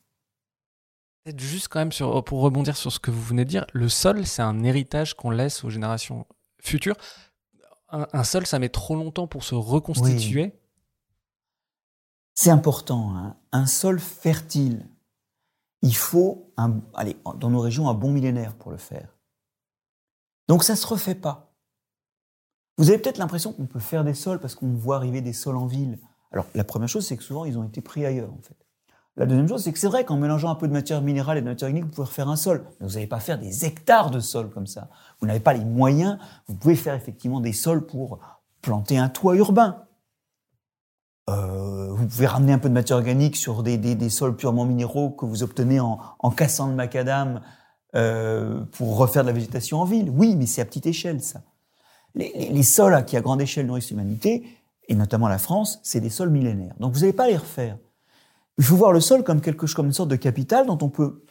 [1.37, 4.27] Juste quand même sur, pour rebondir sur ce que vous venez de dire, le sol,
[4.27, 6.25] c'est un héritage qu'on laisse aux générations
[6.59, 6.97] futures.
[7.91, 10.59] Un, sol, ça met trop longtemps pour se reconstituer.
[12.33, 13.37] C'est important, hein.
[13.53, 14.89] un sol fertile.
[15.83, 19.16] Il faut, un, allez, dans nos régions, un bon millénaire pour le faire.
[20.49, 21.53] Donc ça ne se refait pas.
[22.79, 25.57] Vous avez peut-être l'impression qu'on peut faire des sols parce qu'on voit arriver des sols
[25.57, 25.99] en ville.
[26.33, 28.57] Alors la première chose, c'est que souvent ils ont été pris ailleurs en fait.
[29.19, 31.41] La deuxième chose, c'est que c'est vrai qu'en mélangeant un peu de matière minérale et
[31.41, 32.67] de matière organique, vous pouvez refaire un sol.
[32.79, 34.91] Mais vous n'allez pas faire des hectares de sol comme ça.
[35.21, 36.19] Vous n'avez pas les moyens.
[36.49, 38.19] Vous pouvez faire effectivement des sols pour
[38.61, 39.85] planter un toit urbain.
[41.31, 45.25] Euh, vous pouvez ramener un peu de matière organique sur des, sols purement minéraux que
[45.25, 47.41] vous obtenez en, en cassant le macadam
[47.97, 50.11] euh, pour refaire de la végétation en ville.
[50.11, 51.43] Oui, mais c'est à petite échelle, ça.
[52.15, 54.47] Les, sols qui, à grande échelle, nourrissent l'humanité,
[54.89, 56.75] et notamment la France, c'est des sols millénaires.
[56.81, 57.77] Donc vous n'allez pas les refaire.
[58.59, 60.89] Il faut voir le sol comme quelque chose, comme une sorte de capital dont on
[60.89, 61.25] peut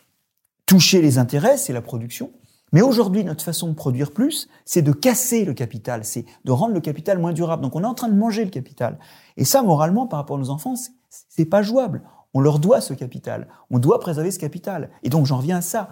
[0.67, 2.31] toucher les intérêts, c'est la production,
[2.71, 6.73] mais aujourd'hui, notre façon de produire plus, c'est de casser le capital, c'est de rendre
[6.73, 7.63] le capital moins durable.
[7.63, 8.99] Donc on est en train de manger le capital.
[9.37, 10.73] Et ça, moralement, par rapport à nos enfants,
[11.29, 12.03] c'est pas jouable.
[12.33, 13.47] On leur doit ce capital.
[13.69, 14.89] On doit préserver ce capital.
[15.03, 15.89] Et donc j'en reviens à ça.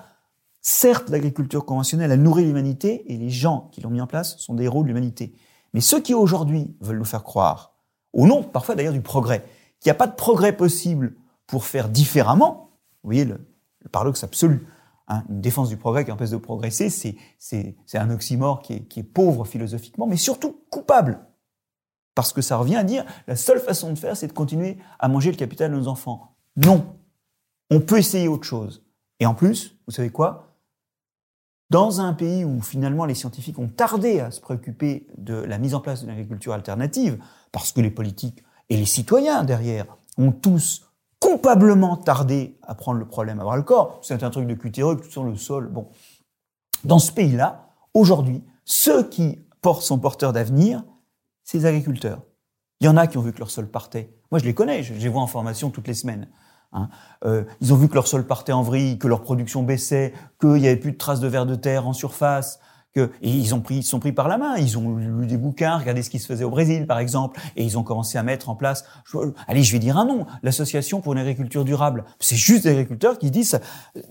[0.64, 4.55] Certes, l'agriculture conventionnelle a nourri l'humanité et les gens qui l'ont mis en place sont
[4.55, 5.36] des héros de l'humanité.
[5.74, 7.76] Mais ceux qui aujourd'hui veulent nous faire croire,
[8.14, 9.43] au nom parfois d'ailleurs du progrès,
[9.80, 12.72] qu'il n'y a pas de progrès possible pour faire différemment,
[13.03, 13.45] vous voyez le,
[13.82, 14.66] le paradoxe absolu,
[15.09, 19.01] Hein, une défense du progrès qui empêche de progresser, c'est un oxymore qui est, qui
[19.01, 21.20] est pauvre philosophiquement, mais surtout coupable.
[22.16, 25.09] Parce que ça revient à dire, la seule façon de faire, c'est de continuer à
[25.09, 26.36] manger le capital de nos enfants.
[26.55, 26.95] Non.
[27.70, 28.86] On peut essayer autre chose.
[29.20, 30.53] Et en plus, vous savez quoi?
[31.74, 35.74] Dans un pays où finalement les scientifiques ont tardé à se préoccuper de la mise
[35.74, 37.17] en place de l'agriculture alternative,
[37.51, 39.88] parce que les politiques et les citoyens derrière
[40.19, 40.88] ont tous
[41.19, 43.97] coupablement tardé à prendre le problème à bras le corps.
[44.03, 45.67] C'est un truc de cutéreux, sur le sol.
[45.67, 45.88] Bon.
[46.84, 50.84] Dans ce pays-là, aujourd'hui, ceux qui portent, sont porteurs d'avenir,
[51.43, 52.21] c'est les agriculteurs.
[52.82, 54.13] Il y en a qui ont vu que leur sol partait.
[54.30, 56.28] Moi, je les connais, je les vois en formation toutes les semaines.
[56.74, 56.89] Hein.
[57.26, 60.53] Euh, ils ont vu que leur sol partait en vrille, que leur production baissait, qu'il
[60.53, 62.59] n'y avait plus de traces de vers de terre en surface,
[62.93, 64.55] que, et ils ont pris, ils sont pris par la main.
[64.57, 67.63] Ils ont lu des bouquins, regardé ce qui se faisait au Brésil, par exemple, et
[67.63, 68.86] ils ont commencé à mettre en place.
[69.47, 70.26] allez, je vais dire un nom.
[70.43, 72.05] L'association pour une agriculture durable.
[72.19, 73.59] C'est juste des agriculteurs qui disent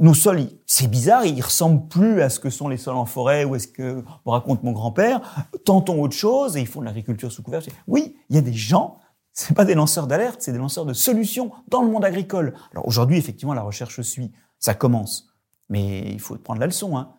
[0.00, 3.44] nos sols, c'est bizarre, ils ressemblent plus à ce que sont les sols en forêt
[3.44, 5.20] ou est-ce que me raconte mon grand-père.
[5.64, 7.72] Tentons autre chose et ils font de l'agriculture sous couverture.
[7.86, 8.98] Oui, il y a des gens.
[9.32, 12.54] C'est pas des lanceurs d'alerte, c'est des lanceurs de solutions dans le monde agricole.
[12.72, 15.34] Alors aujourd'hui, effectivement, la recherche suit, ça commence,
[15.68, 16.96] mais il faut prendre la leçon.
[16.98, 17.14] Hein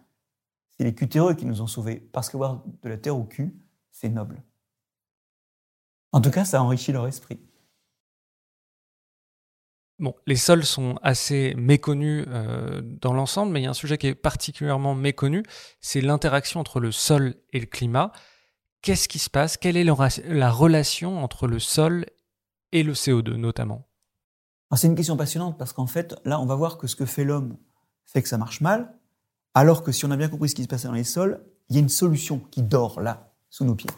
[0.77, 1.97] c'est les cutéreux qui nous ont sauvés.
[2.11, 3.55] Parce qu'avoir de la terre au cul,
[3.91, 4.41] c'est noble.
[6.11, 7.39] En tout cas, ça enrichit leur esprit.
[9.99, 13.97] Bon, les sols sont assez méconnus euh, dans l'ensemble, mais il y a un sujet
[13.97, 15.43] qui est particulièrement méconnu,
[15.79, 18.11] c'est l'interaction entre le sol et le climat.
[18.83, 19.55] Qu'est-ce qui se passe?
[19.55, 22.05] Quelle est la relation entre le sol
[22.73, 23.87] et le CO2 notamment?
[24.75, 27.23] C'est une question passionnante parce qu'en fait, là, on va voir que ce que fait
[27.23, 27.55] l'homme
[28.05, 28.93] fait que ça marche mal,
[29.53, 31.77] alors que si on a bien compris ce qui se passait dans les sols, il
[31.77, 33.89] y a une solution qui dort là, sous nos pieds.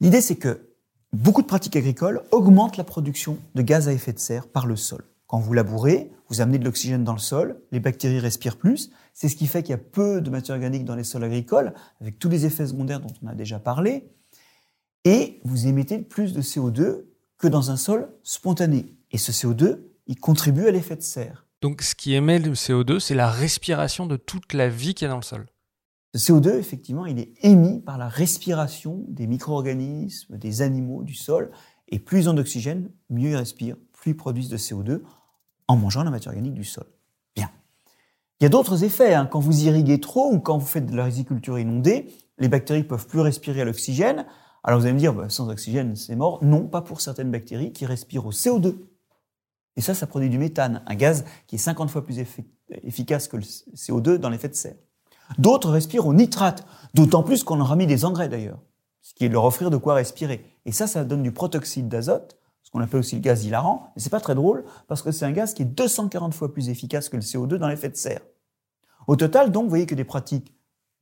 [0.00, 0.68] L'idée, c'est que
[1.14, 4.76] beaucoup de pratiques agricoles augmentent la production de gaz à effet de serre par le
[4.76, 5.04] sol.
[5.26, 8.90] Quand vous labourez, vous amenez de l'oxygène dans le sol, les bactéries respirent plus.
[9.12, 11.74] C'est ce qui fait qu'il y a peu de matière organique dans les sols agricoles,
[12.00, 14.08] avec tous les effets secondaires dont on a déjà parlé.
[15.04, 17.04] Et vous émettez plus de CO2
[17.38, 18.96] que dans un sol spontané.
[19.10, 21.46] Et ce CO2, il contribue à l'effet de serre.
[21.60, 25.08] Donc ce qui émet le CO2, c'est la respiration de toute la vie qui est
[25.08, 25.46] dans le sol.
[26.14, 31.50] Le CO2, effectivement, il est émis par la respiration des micro-organismes, des animaux, du sol.
[31.88, 35.02] Et plus ils ont d'oxygène, mieux ils respirent, plus ils produisent de CO2
[35.68, 36.86] en mangeant la matière organique du sol.
[37.34, 37.50] Bien.
[38.40, 39.14] Il y a d'autres effets.
[39.14, 39.26] Hein.
[39.26, 43.06] Quand vous irriguez trop ou quand vous faites de la riziculture inondée, les bactéries peuvent
[43.06, 44.26] plus respirer à l'oxygène.
[44.62, 46.42] Alors vous allez me dire, bah, sans oxygène, c'est mort.
[46.42, 48.76] Non, pas pour certaines bactéries qui respirent au CO2.
[49.76, 52.18] Et ça, ça produit du méthane, un gaz qui est 50 fois plus
[52.82, 54.76] efficace que le CO2 dans l'effet de serre.
[55.38, 58.60] D'autres respirent au nitrate, d'autant plus qu'on leur a mis des engrais d'ailleurs,
[59.02, 60.44] ce qui est de leur offrir de quoi respirer.
[60.64, 64.02] Et ça, ça donne du protoxyde d'azote, ce qu'on appelle aussi le gaz hilarant, mais
[64.02, 67.08] c'est pas très drôle parce que c'est un gaz qui est 240 fois plus efficace
[67.08, 68.22] que le CO2 dans l'effet de serre.
[69.06, 70.52] Au total, donc, vous voyez que des pratiques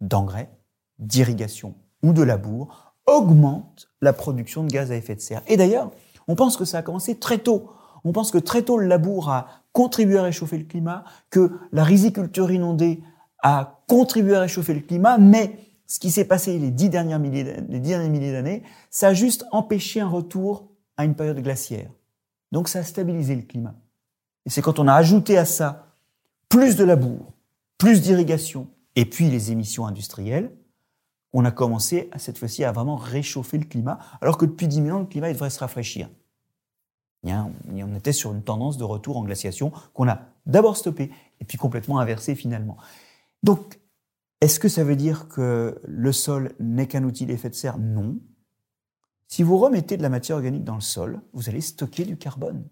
[0.03, 0.51] d'engrais,
[0.99, 5.41] d'irrigation ou de labour augmentent la production de gaz à effet de serre.
[5.47, 5.91] Et d'ailleurs,
[6.29, 7.71] on pense que ça a commencé très tôt.
[8.05, 11.83] On pense que très tôt le labour a contribué à réchauffer le climat, que la
[11.83, 13.03] riziculture inondée
[13.43, 17.45] a contribué à réchauffer le climat, mais ce qui s'est passé les dix, dernières milliers,
[17.63, 21.91] derniers milliers d'années, ça a juste empêché un retour à une période glaciaire.
[22.53, 23.75] Donc ça a stabilisé le climat.
[24.47, 25.95] Et c'est quand on a ajouté à ça
[26.49, 27.33] plus de labour,
[27.79, 30.53] plus d'irrigation, et puis les émissions industrielles,
[31.33, 34.83] on a commencé à cette fois-ci à vraiment réchauffer le climat, alors que depuis 10
[34.83, 36.09] 000 ans, le climat devrait se rafraîchir.
[37.25, 41.59] On était sur une tendance de retour en glaciation qu'on a d'abord stoppé et puis
[41.59, 42.77] complètement inversé finalement.
[43.43, 43.81] Donc,
[44.41, 47.79] est-ce que ça veut dire que le sol n'est qu'un outil d'effet de serre?
[47.79, 48.19] Non.
[49.29, 52.65] Si vous remettez de la matière organique dans le sol, vous allez stocker du carbone.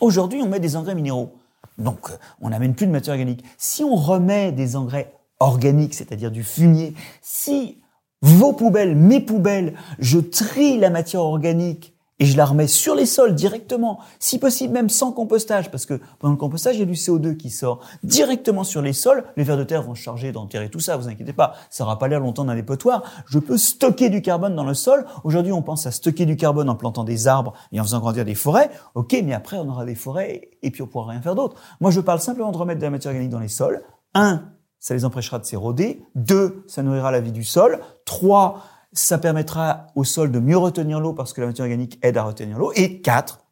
[0.00, 1.38] Aujourd'hui, on met des engrais minéraux.
[1.78, 3.44] Donc, on n'amène plus de matière organique.
[3.58, 7.80] Si on remet des engrais organiques, c'est-à-dire du fumier, si
[8.22, 13.06] vos poubelles, mes poubelles, je trie la matière organique et je la remets sur les
[13.06, 16.86] sols directement, si possible même sans compostage, parce que pendant le compostage, il y a
[16.86, 19.24] du CO2 qui sort directement sur les sols.
[19.36, 22.06] Les vers de terre vont charger d'enterrer tout ça, vous inquiétez pas, ça n'aura pas
[22.06, 23.02] l'air longtemps dans les potoirs.
[23.26, 25.06] Je peux stocker du carbone dans le sol.
[25.24, 28.24] Aujourd'hui, on pense à stocker du carbone en plantant des arbres et en faisant grandir
[28.24, 28.70] des forêts.
[28.94, 31.56] Ok, mais après, on aura des forêts et puis on pourra rien faire d'autre.
[31.80, 33.82] Moi, je parle simplement de remettre de la matière organique dans les sols.
[34.14, 34.44] Un,
[34.78, 36.04] ça les empêchera de s'éroder.
[36.14, 37.80] Deux, ça nourrira la vie du sol.
[38.04, 38.62] Trois,
[38.94, 42.22] ça permettra au sol de mieux retenir l'eau parce que la matière organique aide à
[42.22, 42.72] retenir l'eau.
[42.74, 43.44] Et quatre,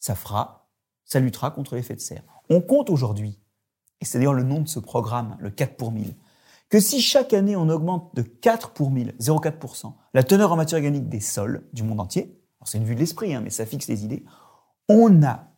[0.00, 0.68] ça fera,
[1.04, 2.22] ça luttera contre l'effet de serre.
[2.48, 3.38] On compte aujourd'hui,
[4.00, 6.14] et c'est d'ailleurs le nom de ce programme, le 4 pour 1000,
[6.68, 10.78] que si chaque année on augmente de 4 pour 1000, 0,4%, la teneur en matière
[10.78, 13.86] organique des sols du monde entier, c'est une vue de l'esprit, hein, mais ça fixe
[13.86, 14.24] les idées,
[14.88, 15.48] on a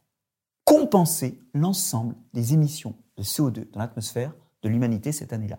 [0.64, 5.58] compensé l'ensemble des émissions de CO2 dans l'atmosphère de l'humanité cette année-là.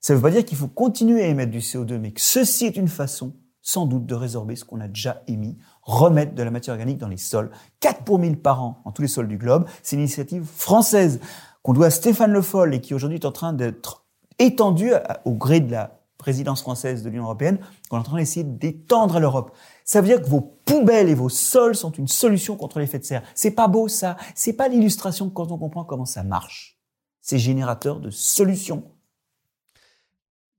[0.00, 2.66] Ça ne veut pas dire qu'il faut continuer à émettre du CO2, mais que ceci
[2.66, 6.50] est une façon, sans doute, de résorber ce qu'on a déjà émis, remettre de la
[6.50, 7.50] matière organique dans les sols.
[7.80, 9.66] 4 pour 1000 par an dans tous les sols du globe.
[9.82, 11.20] C'est une initiative française
[11.62, 14.06] qu'on doit à Stéphane Le Foll et qui aujourd'hui est en train d'être
[14.38, 14.92] étendue
[15.24, 19.16] au gré de la présidence française de l'Union européenne, qu'on est en train d'essayer d'étendre
[19.16, 19.56] à l'Europe.
[19.84, 23.04] Ça veut dire que vos poubelles et vos sols sont une solution contre l'effet de
[23.04, 23.22] serre.
[23.34, 24.16] C'est pas beau ça.
[24.34, 26.78] C'est pas l'illustration quand on comprend comment ça marche.
[27.22, 28.84] C'est générateur de solutions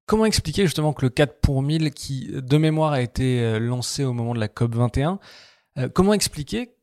[0.10, 4.04] Comment expliquer justement que le 4 pour 1000 qui, de mémoire, a été euh, lancé
[4.04, 5.20] au moment de la COP 21,
[5.78, 6.74] euh, comment expliquer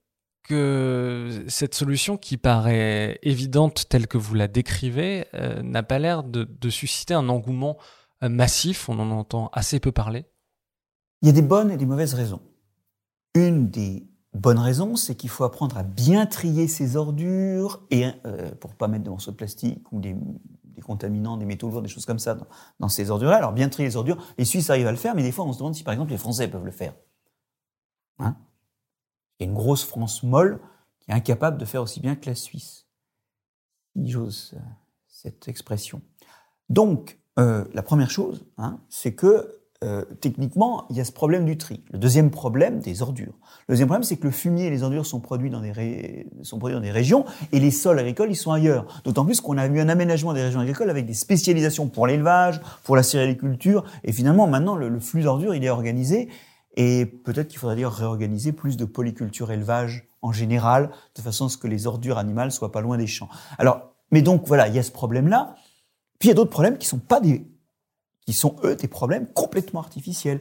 [0.45, 6.23] que cette solution qui paraît évidente telle que vous la décrivez euh, n'a pas l'air
[6.23, 7.79] de, susciter un engouement
[8.23, 10.27] massif, on en entend assez peu parler
[11.23, 12.43] Il y a des bonnes et des mauvaises raisons.
[13.35, 18.07] Une des bonnes raisons, c'est qu'il faut apprendre à bien trier ses ordures et
[18.61, 20.15] pour pas mettre de morceaux de plastique ou des
[20.77, 22.39] des contaminants, des métaux lourds, des choses comme ça
[22.79, 23.37] dans, ces ordures-là.
[23.37, 25.53] Alors bien trier les ordures, les Suisses arrivent à le faire, mais des fois on
[25.53, 26.95] se demande si par exemple les Français peuvent le faire.
[28.19, 28.37] Hein?
[29.39, 30.61] Il y a une grosse France molle
[31.01, 32.87] qui est incapable de faire aussi bien que la Suisse,
[33.93, 34.61] si j'ose euh,
[35.09, 36.03] cette expression.
[36.69, 41.45] Donc, euh, la première chose, hein, c'est que euh, techniquement, il y a ce problème
[41.45, 41.83] du tri.
[41.91, 43.35] Le deuxième problème, des ordures.
[43.69, 46.59] Le deuxième problème, c'est que le fumier et les ordures sont produits dans des, sont
[46.59, 49.03] produits dans des régions et les sols agricoles, ils sont ailleurs.
[49.05, 52.61] D'autant plus qu'on a eu un aménagement des régions agricoles avec des spécialisations pour l'élevage,
[52.85, 53.85] pour la céréaliculture.
[54.05, 56.31] Et finalement, maintenant, le, flux d'ordures, il est organisé.
[56.77, 61.49] Et peut-être qu'il faudrait dire réorganiser plus de polyculture élevage en général, de façon à
[61.49, 63.29] ce que les ordures animales soient pas loin des champs.
[63.59, 65.55] Alors, mais donc voilà, il y a ce problème-là.
[66.19, 67.47] Puis il y a d'autres problèmes qui sont pas des
[68.27, 70.41] qui sont eux des problèmes complètement artificiels.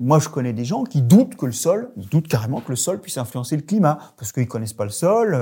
[0.00, 2.76] Moi, je connais des gens qui doutent que le sol, ils doutent carrément que le
[2.76, 5.34] sol puisse influencer le climat parce qu'ils connaissent pas le sol.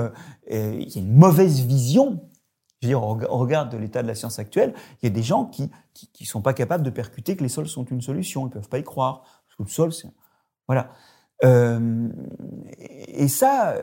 [0.51, 2.29] Euh, il y a une mauvaise vision.
[2.81, 5.23] Je veux dire, au regard de l'état de la science actuelle, il y a des
[5.23, 8.45] gens qui, qui, sont pas capables de percuter que les sols sont une solution.
[8.45, 10.09] Ils peuvent pas y croire parce que le sol, c'est
[10.67, 10.91] voilà.
[11.45, 12.09] Euh,
[13.07, 13.75] et ça,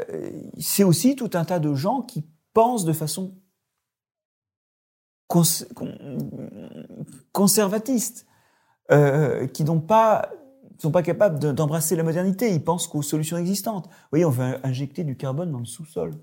[0.59, 3.35] c'est aussi tout un tas de gens qui pensent de façon
[7.33, 8.27] conservatistes,
[8.91, 10.31] euh, qui n'ont pas
[10.79, 12.55] sont pas capables d'embrasser la modernité.
[12.55, 13.87] Ils pensent qu'aux solutions existantes.
[13.87, 16.15] Vous voyez, on va injecter du carbone dans le sous-sol.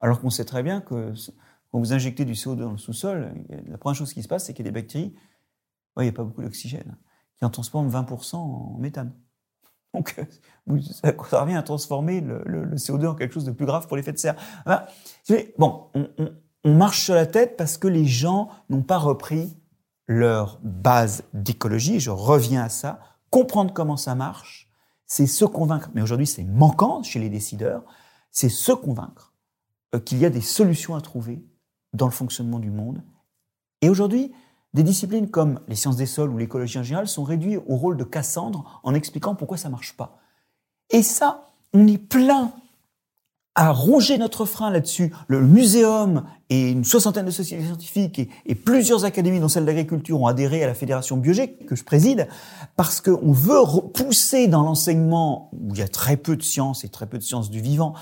[0.00, 1.12] Alors qu'on sait très bien que
[1.70, 3.34] quand vous injectez du CO2 dans le sous-sol,
[3.66, 5.12] la première chose qui se passe, c'est qu'il y a des bactéries,
[5.96, 6.96] il n'y a pas beaucoup d'oxygène,
[7.36, 9.12] qui en transforment 20% en méthane.
[9.92, 10.14] Donc,
[11.24, 14.18] ça revient à transformer le, CO2 en quelque chose de plus grave pour l'effet de
[14.18, 14.36] serre.
[15.58, 16.32] bon, on, on
[16.72, 19.56] marche sur la tête parce que les gens n'ont pas repris
[20.06, 22.00] leur base d'écologie.
[22.00, 23.00] Je reviens à ça.
[23.30, 24.70] Comprendre comment ça marche,
[25.06, 25.90] c'est se convaincre.
[25.94, 27.82] Mais aujourd'hui, c'est manquant chez les décideurs.
[28.30, 29.32] C'est se convaincre
[29.94, 31.44] euh, qu'il y a des solutions à trouver
[31.92, 33.02] dans le fonctionnement du monde.
[33.80, 34.32] Et aujourd'hui,
[34.72, 37.96] des disciplines comme les sciences des sols ou l'écologie en général sont réduites au rôle
[37.96, 40.18] de Cassandre en expliquant pourquoi ça marche pas.
[40.90, 42.52] Et ça, on est plein
[43.54, 45.12] a rongé notre frein là-dessus.
[45.28, 50.26] Le muséum et une soixantaine de sociétés scientifiques et, plusieurs académies, dont celle d'agriculture, ont
[50.26, 52.28] adhéré à la fédération biologique que je préside,
[52.76, 53.60] parce qu'on veut
[53.92, 57.22] pousser dans l'enseignement, où il y a très peu de sciences et très peu de
[57.22, 57.94] sciences du vivant,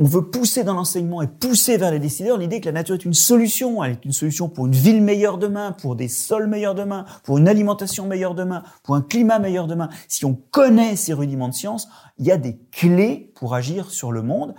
[0.00, 3.04] on veut pousser dans l'enseignement et pousser vers les décideurs l'idée que la nature est
[3.04, 3.84] une solution.
[3.84, 7.38] Elle est une solution pour une ville meilleure demain, pour des sols meilleurs demain, pour
[7.38, 9.88] une alimentation meilleure demain, pour un climat meilleur demain.
[10.08, 11.88] Si on connaît ces rudiments de science,
[12.18, 14.56] il y a des clés pour agir sur le monde.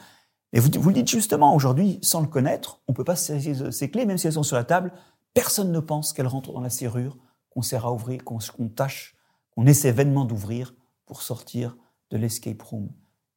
[0.55, 3.91] Et vous, vous le dites justement, aujourd'hui, sans le connaître, on peut pas saisir ces
[3.91, 4.93] clés, même si elles sont sur la table.
[5.33, 7.17] Personne ne pense qu'elles rentrent dans la serrure,
[7.49, 8.39] qu'on sert à ouvrir, qu'on
[8.73, 9.17] tâche,
[9.51, 10.73] qu'on essaie vainement d'ouvrir
[11.05, 11.75] pour sortir
[12.09, 12.87] de l'escape room.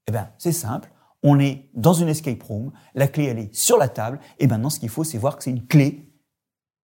[0.07, 0.93] Eh bien, c'est simple.
[1.25, 4.71] On est dans une escape room, la clé elle est sur la table, et maintenant
[4.71, 6.13] ce qu'il faut c'est voir que c'est une clé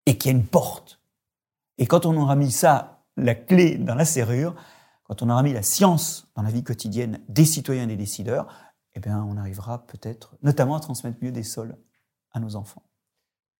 [0.06, 1.00] et qu'il y a une porte.
[1.78, 4.56] Et quand on aura mis ça, la clé dans la serrure,
[5.04, 8.48] quand on aura mis la science dans la vie quotidienne des citoyens et des décideurs,
[8.94, 11.76] eh bien, on arrivera peut-être, notamment à transmettre mieux des sols
[12.32, 12.82] à nos enfants.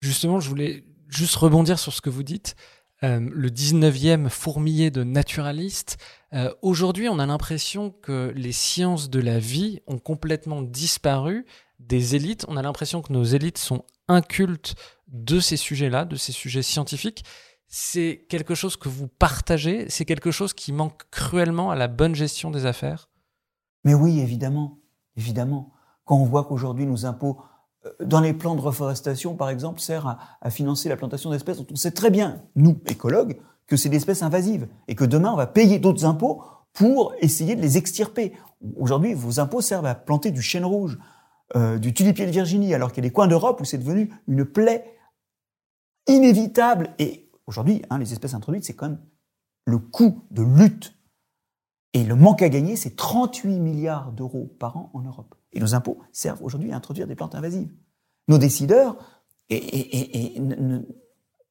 [0.00, 2.56] Justement, je voulais juste rebondir sur ce que vous dites.
[3.02, 5.98] Euh, le 19e fourmillé de naturalistes.
[6.32, 11.44] Euh, aujourd'hui, on a l'impression que les sciences de la vie ont complètement disparu
[11.80, 12.46] des élites.
[12.48, 14.74] On a l'impression que nos élites sont incultes
[15.08, 17.24] de ces sujets-là, de ces sujets scientifiques.
[17.66, 22.14] C'est quelque chose que vous partagez, c'est quelque chose qui manque cruellement à la bonne
[22.14, 23.08] gestion des affaires?
[23.82, 24.78] Mais oui, évidemment.
[25.16, 25.72] Évidemment,
[26.04, 27.38] quand on voit qu'aujourd'hui nos impôts,
[27.86, 31.66] euh, dans les plans de reforestation par exemple, servent à, financer la plantation d'espèces dont
[31.70, 35.36] on sait très bien, nous, écologues, que c'est des espèces invasives et que demain on
[35.36, 36.42] va payer d'autres impôts
[36.72, 38.32] pour essayer de les extirper.
[38.76, 40.98] Aujourd'hui, vos impôts servent à planter du chêne rouge,
[41.56, 44.12] euh, du tulipier de Virginie, alors qu'il y a des coins d'Europe où c'est devenu
[44.26, 44.98] une plaie
[46.08, 46.94] inévitable.
[46.98, 49.00] Et aujourd'hui, hein, les espèces introduites, c'est quand même
[49.66, 50.93] le coût de lutte
[51.94, 55.36] et le manque à gagner, c'est 38 milliards d'euros par an en Europe.
[55.52, 57.72] Et nos impôts servent aujourd'hui à introduire des plantes invasives.
[58.26, 58.96] Nos décideurs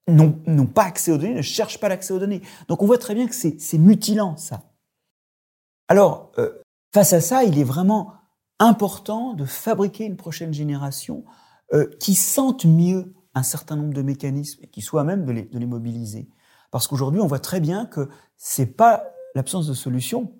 [0.07, 2.41] n'ont pas accès aux données, ne cherchent pas l'accès aux données.
[2.67, 4.63] Donc on voit très bien que c'est mutilant, ça.
[5.87, 6.61] Alors, euh,
[6.93, 8.13] face à ça, il est vraiment
[8.59, 11.23] important de fabriquer une prochaine génération
[11.73, 15.43] euh, qui sente mieux un certain nombre de mécanismes et qui soit même de les,
[15.43, 16.27] de les mobiliser.
[16.69, 20.31] Parce qu'aujourd'hui, on voit très bien que c'est pas l'absence de solution.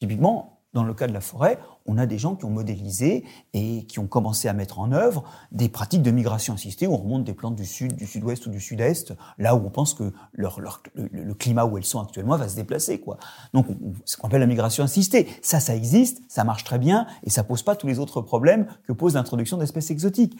[0.00, 3.84] Typiquement, dans le cas de la forêt, on a des gens qui ont modélisé et
[3.86, 7.24] qui ont commencé à mettre en œuvre des pratiques de migration assistée où on remonte
[7.24, 11.34] des plantes du sud, du sud-ouest ou du sud-est, là où on pense que le,
[11.34, 13.00] climat où elles sont actuellement va se déplacer.
[13.00, 13.18] Quoi.
[13.52, 13.66] Donc,
[14.04, 17.42] ce qu'on appelle la migration assistée, ça, ça existe, ça marche très bien et ça
[17.42, 20.36] pose pas tous les autres problèmes que pose l'introduction d'espèces exotiques.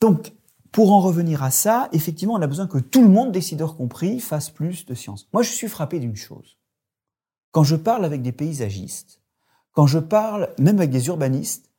[0.00, 0.32] Donc,
[0.72, 4.18] pour en revenir à ça, effectivement, on a besoin que tout le monde, décideur compris,
[4.18, 5.28] fasse plus de science.
[5.32, 6.56] Moi, je suis frappé d'une chose.
[7.52, 9.20] Quand je parle avec des paysagistes,
[9.72, 11.70] quand je parle même avec des urbanistes,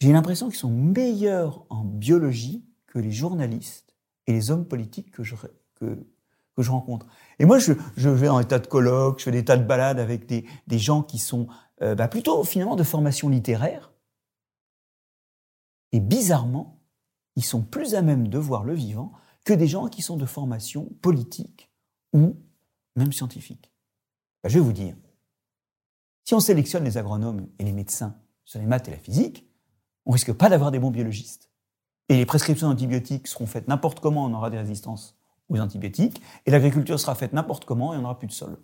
[0.00, 3.94] j'ai l'impression qu'ils sont meilleurs en biologie que les journalistes
[4.26, 5.34] et les hommes politiques que je,
[5.76, 5.98] que,
[6.54, 7.06] que je rencontre.
[7.38, 9.98] Et moi, je, je vais des tas de colloques, je fais des tas de balades
[9.98, 11.48] avec des, des gens qui sont
[11.82, 13.92] euh, bah, plutôt finalement de formation littéraire.
[15.92, 16.82] Et bizarrement,
[17.36, 19.12] ils sont plus à même de voir le vivant
[19.44, 21.70] que des gens qui sont de formation politique
[22.12, 22.36] ou
[22.96, 23.70] même scientifique.
[24.46, 24.94] Bah, je vais vous dire,
[26.22, 29.44] si on sélectionne les agronomes et les médecins sur les maths et la physique,
[30.04, 31.50] on risque pas d'avoir des bons biologistes.
[32.08, 35.18] Et les prescriptions d'antibiotiques seront faites n'importe comment, on aura des résistances
[35.48, 38.56] aux antibiotiques, et l'agriculture sera faite n'importe comment et on n'aura plus de sol.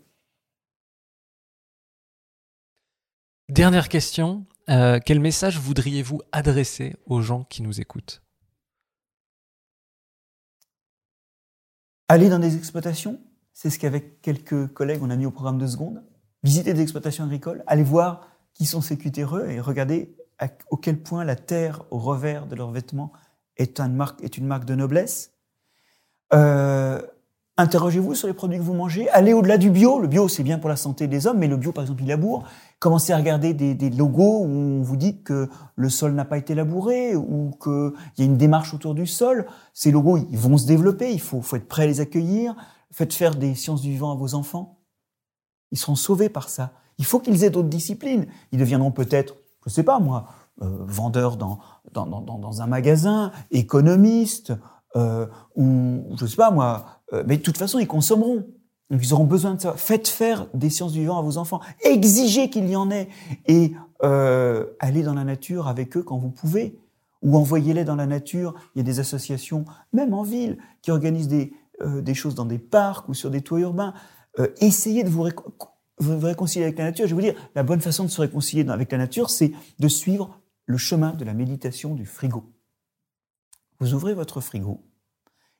[3.48, 8.22] Dernière question, euh, quel message voudriez-vous adresser aux gens qui nous écoutent?
[12.06, 13.20] Aller dans des exploitations,
[13.52, 16.02] c'est ce qu'avec quelques collègues on a mis au programme de secondes.
[16.42, 21.00] Visiter des exploitations agricoles, aller voir qui sont ces cutéreux et regarder à, au quel
[21.00, 23.12] point la terre au revers de leurs vêtements
[23.56, 25.32] est, une marque, de noblesse.
[26.34, 27.00] Euh,
[27.58, 29.10] Interrogez-vous sur les produits que vous mangez.
[29.10, 30.00] Allez au-delà du bio.
[30.00, 32.08] Le bio, c'est bien pour la santé des hommes, mais le bio, par exemple, il
[32.08, 32.44] laboure.
[32.78, 36.38] Commencez à regarder des, des logos où on vous dit que le sol n'a pas
[36.38, 39.44] été labouré ou qu'il y a une démarche autour du sol.
[39.74, 41.12] Ces logos, ils vont se développer.
[41.12, 42.56] Il faut, faut être prêt à les accueillir.
[42.92, 44.78] Faites faire des sciences du vivant à vos enfants.
[45.70, 46.72] Ils seront sauvés par ça.
[46.98, 48.26] Il faut qu'ils aient d'autres disciplines.
[48.52, 50.28] Ils deviendront peut-être, je sais pas moi,
[50.60, 51.58] euh, vendeurs dans,
[51.92, 54.52] dans, dans, dans, un magasin, économistes,
[54.94, 55.26] euh,
[55.56, 58.46] ou je sais pas moi, euh, mais de toute façon, ils consommeront.
[58.90, 59.72] Donc, ils auront besoin de ça.
[59.74, 61.60] Faites faire des sciences du vivant à vos enfants.
[61.82, 63.08] Exigez qu'il y en ait.
[63.46, 63.72] Et
[64.04, 66.78] euh, allez dans la nature avec eux quand vous pouvez.
[67.22, 68.54] Ou envoyez-les dans la nature.
[68.74, 69.64] Il y a des associations,
[69.94, 73.60] même en ville, qui organisent des, des choses dans des parcs ou sur des toits
[73.60, 73.94] urbains.
[74.38, 75.28] Euh, essayez de vous,
[75.98, 77.06] vous réconcilier avec la nature.
[77.06, 79.88] Je vais vous dire, la bonne façon de se réconcilier avec la nature, c'est de
[79.88, 82.52] suivre le chemin de la méditation du frigo.
[83.80, 84.80] Vous ouvrez votre frigo,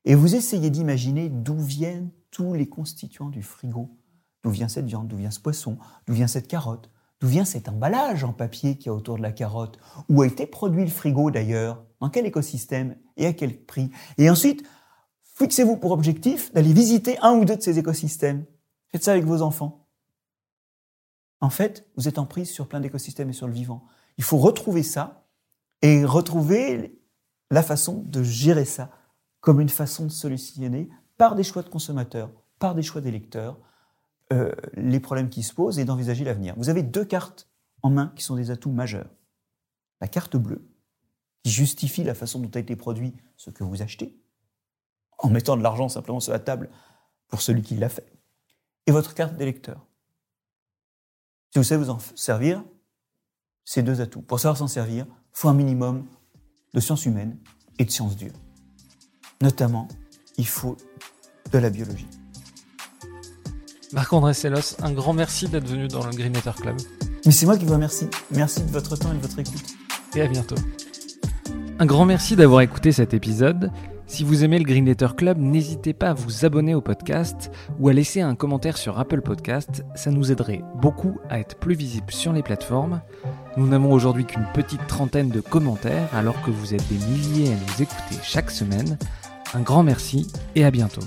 [0.05, 3.99] et vous essayez d'imaginer d'où viennent tous les constituants du frigo.
[4.43, 6.91] D'où vient cette viande, d'où vient ce poisson, d'où vient cette carotte,
[7.21, 10.47] d'où vient cet emballage en papier qui a autour de la carotte, où a été
[10.47, 12.97] produit le frigo d'ailleurs, dans quel écosystème?
[13.17, 13.91] Et à quel prix?
[14.19, 14.65] Et ensuite,
[15.43, 18.45] fixez-vous pour objectif d'aller visiter un ou deux de ces écosystèmes.
[18.91, 19.89] Faites ça avec vos enfants.
[21.41, 23.85] En fait, vous êtes en prise sur plein d'écosystèmes et sur le vivant.
[24.19, 25.27] Il faut retrouver ça
[25.83, 27.03] et retrouver
[27.51, 28.93] la façon de gérer ça
[29.41, 32.31] comme une façon de solutionner par des choix de consommateurs,
[32.61, 33.59] par des choix d'électeurs,
[34.33, 36.55] euh, les problèmes qui se posent et d'envisager l'avenir.
[36.57, 37.49] Vous avez deux cartes
[37.83, 39.11] en main qui sont des atouts majeurs.
[40.01, 40.65] La carte bleue,
[41.43, 44.22] qui justifie la façon dont a été produit ce que vous achetez,
[45.23, 46.69] en mettant de l'argent simplement sur la table
[47.29, 48.13] pour celui qui l'a fait.
[48.87, 49.87] Et votre carte d'électeur.
[51.51, 52.63] Si vous savez vous en servir,
[53.65, 54.23] ces deux atouts.
[54.23, 56.07] Pour savoir s'en servir, il faut un minimum
[56.75, 57.39] de sciences humaines
[57.79, 58.33] et de sciences dures.
[59.41, 59.89] Notamment,
[60.37, 60.77] il faut
[61.53, 62.09] de la biologie.
[63.93, 66.77] Marc-André Sellos, un grand merci d'être venu dans le Green Club.
[67.27, 68.09] Mais c'est moi qui vous remercie.
[68.31, 69.75] Merci de votre temps et de votre écoute.
[70.15, 70.57] Et à bientôt.
[71.79, 73.71] Un grand merci d'avoir écouté cet épisode.
[74.07, 77.89] Si vous aimez le Green Letter Club, n'hésitez pas à vous abonner au podcast ou
[77.89, 79.85] à laisser un commentaire sur Apple Podcast.
[79.95, 83.01] Ça nous aiderait beaucoup à être plus visible sur les plateformes.
[83.57, 87.57] Nous n'avons aujourd'hui qu'une petite trentaine de commentaires alors que vous êtes des milliers à
[87.57, 88.99] nous écouter chaque semaine.
[89.55, 91.03] Un grand merci et à bientôt.